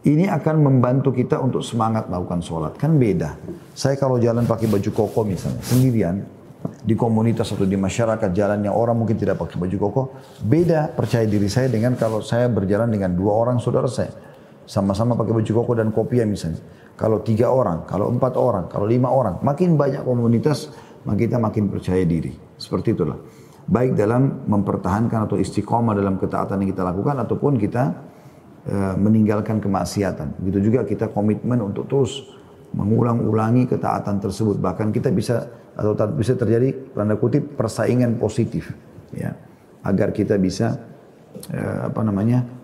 Ini 0.00 0.32
akan 0.32 0.64
membantu 0.64 1.12
kita 1.12 1.38
untuk 1.38 1.60
semangat 1.60 2.08
melakukan 2.08 2.40
sholat. 2.40 2.72
Kan 2.76 2.96
beda. 2.96 3.36
Saya 3.76 4.00
kalau 4.00 4.16
jalan 4.16 4.48
pakai 4.48 4.64
baju 4.64 4.90
koko 4.96 5.28
misalnya, 5.28 5.60
sendirian, 5.60 6.24
di 6.80 6.96
komunitas 6.96 7.52
atau 7.52 7.68
di 7.68 7.76
masyarakat 7.76 8.32
jalannya 8.32 8.72
orang 8.72 8.96
mungkin 8.96 9.16
tidak 9.16 9.40
pakai 9.40 9.56
baju 9.60 9.76
koko, 9.76 10.02
beda 10.44 10.92
percaya 10.92 11.28
diri 11.28 11.48
saya 11.48 11.68
dengan 11.68 11.96
kalau 11.96 12.24
saya 12.24 12.48
berjalan 12.48 12.88
dengan 12.88 13.12
dua 13.12 13.32
orang 13.36 13.56
saudara 13.60 13.88
saya. 13.88 14.29
Sama-sama 14.70 15.18
pakai 15.18 15.34
baju 15.34 15.50
koko 15.50 15.72
dan 15.74 15.90
kopiah 15.90 16.22
misalnya. 16.22 16.62
Kalau 16.94 17.26
tiga 17.26 17.50
orang, 17.50 17.90
kalau 17.90 18.06
empat 18.06 18.38
orang, 18.38 18.70
kalau 18.70 18.86
lima 18.86 19.10
orang, 19.10 19.42
makin 19.42 19.74
banyak 19.74 20.06
komunitas, 20.06 20.70
maka 21.02 21.26
kita 21.26 21.42
makin 21.42 21.66
percaya 21.66 22.06
diri. 22.06 22.30
Seperti 22.54 22.94
itulah. 22.94 23.18
Baik 23.66 23.98
dalam 23.98 24.46
mempertahankan 24.46 25.26
atau 25.26 25.34
istiqomah 25.34 25.98
dalam 25.98 26.22
ketaatan 26.22 26.62
yang 26.62 26.70
kita 26.70 26.86
lakukan 26.86 27.18
ataupun 27.18 27.58
kita 27.58 27.82
e, 28.62 28.76
meninggalkan 28.94 29.58
kemaksiatan. 29.58 30.38
Begitu 30.38 30.70
juga 30.70 30.86
kita 30.86 31.10
komitmen 31.10 31.58
untuk 31.66 31.90
terus 31.90 32.30
mengulang-ulangi 32.70 33.66
ketaatan 33.66 34.22
tersebut. 34.22 34.62
Bahkan 34.62 34.94
kita 34.94 35.10
bisa 35.10 35.50
atau 35.74 35.98
bisa 36.14 36.38
terjadi 36.38 36.94
tanda 36.94 37.18
kutip 37.18 37.58
persaingan 37.58 38.20
positif 38.22 38.70
ya 39.16 39.34
agar 39.82 40.14
kita 40.14 40.38
bisa 40.38 40.78
e, 41.50 41.58
apa 41.90 42.00
namanya 42.06 42.59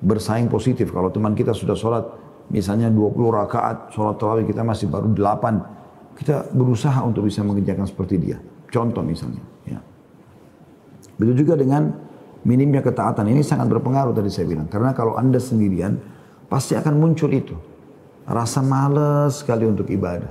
bersaing 0.00 0.48
positif. 0.48 0.92
Kalau 0.92 1.12
teman 1.12 1.36
kita 1.36 1.52
sudah 1.52 1.76
sholat 1.76 2.04
misalnya 2.50 2.90
20 2.90 3.14
rakaat 3.30 3.94
sholat 3.94 4.16
tarawih 4.18 4.44
kita 4.48 4.64
masih 4.66 4.90
baru 4.90 5.12
8 5.12 6.18
kita 6.20 6.52
berusaha 6.52 7.00
untuk 7.00 7.24
bisa 7.24 7.40
mengerjakan 7.40 7.88
seperti 7.88 8.20
dia. 8.20 8.36
Contoh 8.68 9.00
misalnya. 9.00 9.40
Ya. 9.64 9.80
Begitu 11.16 11.48
juga 11.48 11.56
dengan 11.56 11.96
minimnya 12.44 12.84
ketaatan. 12.84 13.24
Ini 13.28 13.40
sangat 13.40 13.72
berpengaruh 13.72 14.12
tadi 14.12 14.28
saya 14.28 14.44
bilang. 14.48 14.68
Karena 14.68 14.92
kalau 14.92 15.16
anda 15.16 15.40
sendirian, 15.40 15.96
pasti 16.52 16.76
akan 16.76 16.94
muncul 17.00 17.32
itu. 17.32 17.56
Rasa 18.28 18.60
males 18.60 19.40
sekali 19.40 19.64
untuk 19.64 19.88
ibadah. 19.88 20.30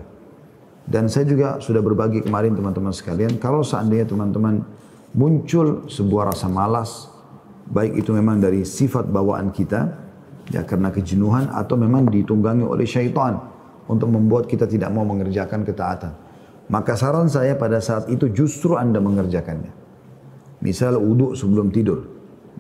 Dan 0.90 1.06
saya 1.06 1.26
juga 1.30 1.62
sudah 1.62 1.86
berbagi 1.86 2.26
kemarin 2.26 2.58
teman-teman 2.58 2.90
sekalian, 2.90 3.38
kalau 3.38 3.62
seandainya 3.62 4.10
teman-teman 4.10 4.66
muncul 5.14 5.86
sebuah 5.86 6.34
rasa 6.34 6.50
malas, 6.50 7.14
baik 7.70 8.02
itu 8.02 8.12
memang 8.14 8.42
dari 8.42 8.66
sifat 8.66 9.08
bawaan 9.10 9.54
kita, 9.54 9.82
ya 10.50 10.66
karena 10.66 10.90
kejenuhan 10.90 11.54
atau 11.54 11.78
memang 11.78 12.10
ditunggangi 12.10 12.66
oleh 12.66 12.86
syaitan 12.86 13.38
untuk 13.90 14.10
membuat 14.10 14.46
kita 14.50 14.66
tidak 14.66 14.90
mau 14.94 15.06
mengerjakan 15.06 15.66
ketaatan. 15.66 16.14
Maka 16.70 16.94
saran 16.94 17.26
saya 17.26 17.58
pada 17.58 17.82
saat 17.82 18.10
itu 18.14 18.30
justru 18.30 18.78
Anda 18.78 19.02
mengerjakannya. 19.02 19.74
Misal 20.62 21.02
uduk 21.02 21.34
sebelum 21.34 21.74
tidur. 21.74 22.06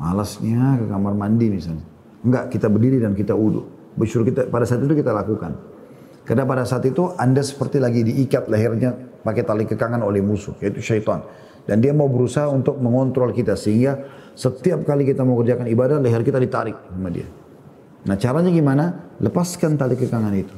Malasnya 0.01 0.81
ke 0.81 0.85
kamar 0.89 1.13
mandi 1.13 1.51
misalnya. 1.51 1.85
Enggak, 2.25 2.49
kita 2.49 2.71
berdiri 2.71 2.97
dan 2.97 3.13
kita 3.13 3.37
uduk. 3.37 3.93
Bersyukur 3.93 4.33
kita 4.33 4.41
pada 4.49 4.65
saat 4.65 4.81
itu 4.81 4.97
kita 4.97 5.13
lakukan. 5.13 5.53
Karena 6.25 6.45
pada 6.45 6.65
saat 6.65 6.85
itu 6.89 7.13
Anda 7.17 7.45
seperti 7.45 7.77
lagi 7.77 8.01
diikat 8.05 8.49
lehernya 8.49 9.21
pakai 9.21 9.43
tali 9.45 9.65
kekangan 9.69 10.01
oleh 10.01 10.21
musuh, 10.25 10.57
yaitu 10.61 10.81
syaitan. 10.81 11.21
Dan 11.69 11.85
dia 11.85 11.93
mau 11.93 12.09
berusaha 12.09 12.49
untuk 12.49 12.81
mengontrol 12.81 13.29
kita 13.29 13.53
sehingga 13.53 13.97
setiap 14.39 14.87
kali 14.87 15.03
kita 15.03 15.27
mau 15.27 15.35
kerjakan 15.43 15.67
ibadah 15.67 15.99
leher 15.99 16.23
kita 16.23 16.39
ditarik 16.39 16.79
sama 16.87 17.11
dia. 17.11 17.27
Nah 18.07 18.15
caranya 18.15 18.47
gimana? 18.47 18.85
Lepaskan 19.19 19.75
tali 19.75 19.99
kekangan 19.99 20.31
itu. 20.31 20.55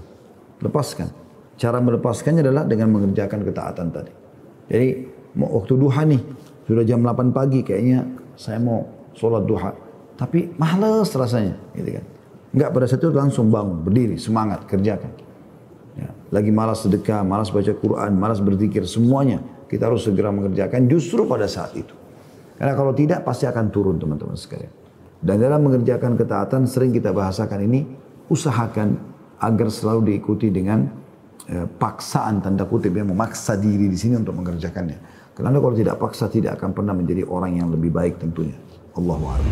Lepaskan. 0.62 1.10
Cara 1.58 1.82
melepaskannya 1.82 2.46
adalah 2.46 2.70
dengan 2.70 2.94
mengerjakan 2.94 3.42
ketaatan 3.42 3.90
tadi. 3.90 4.14
Jadi 4.70 4.88
waktu 5.34 5.74
duha 5.74 6.02
nih, 6.06 6.22
sudah 6.70 6.86
jam 6.86 7.02
8 7.02 7.34
pagi 7.34 7.66
kayaknya 7.66 8.06
saya 8.38 8.62
mau 8.62 8.86
sholat 9.18 9.50
duha. 9.50 9.74
Tapi 10.14 10.54
males 10.62 11.10
rasanya, 11.18 11.58
gitu 11.74 11.98
kan. 11.98 12.06
Enggak 12.54 12.70
pada 12.78 12.86
saat 12.86 13.02
itu 13.02 13.10
langsung 13.10 13.50
bangun, 13.50 13.82
berdiri, 13.82 14.22
semangat, 14.22 14.70
kerjakan. 14.70 15.10
Ya, 15.98 16.14
lagi 16.30 16.54
malas 16.54 16.86
sedekah, 16.86 17.26
malas 17.26 17.50
baca 17.50 17.74
Quran, 17.74 18.14
malas 18.14 18.38
berzikir, 18.38 18.86
semuanya 18.86 19.42
kita 19.66 19.90
harus 19.90 20.06
segera 20.06 20.30
mengerjakan 20.30 20.86
justru 20.86 21.26
pada 21.26 21.50
saat 21.50 21.74
itu. 21.74 22.01
Karena 22.62 22.78
kalau 22.78 22.94
tidak 22.94 23.26
pasti 23.26 23.50
akan 23.50 23.74
turun 23.74 23.98
teman-teman 23.98 24.38
sekalian. 24.38 24.70
Dan 25.18 25.42
dalam 25.42 25.66
mengerjakan 25.66 26.14
ketaatan 26.14 26.70
sering 26.70 26.94
kita 26.94 27.10
bahasakan 27.10 27.66
ini, 27.66 27.90
usahakan 28.30 29.02
agar 29.42 29.74
selalu 29.74 30.14
diikuti 30.14 30.54
dengan 30.54 30.86
eh, 31.50 31.66
paksaan 31.66 32.38
tanda 32.38 32.70
kutip 32.70 32.94
yang 32.94 33.10
memaksa 33.10 33.58
diri 33.58 33.90
di 33.90 33.98
sini 33.98 34.22
untuk 34.22 34.38
mengerjakannya. 34.38 35.02
Karena 35.34 35.58
kalau 35.58 35.74
tidak 35.74 35.98
paksa 35.98 36.30
tidak 36.30 36.62
akan 36.62 36.70
pernah 36.78 36.94
menjadi 36.94 37.26
orang 37.26 37.58
yang 37.58 37.74
lebih 37.74 37.90
baik 37.90 38.22
tentunya. 38.22 38.54
Allahu 38.94 39.26
a'lam. 39.26 39.50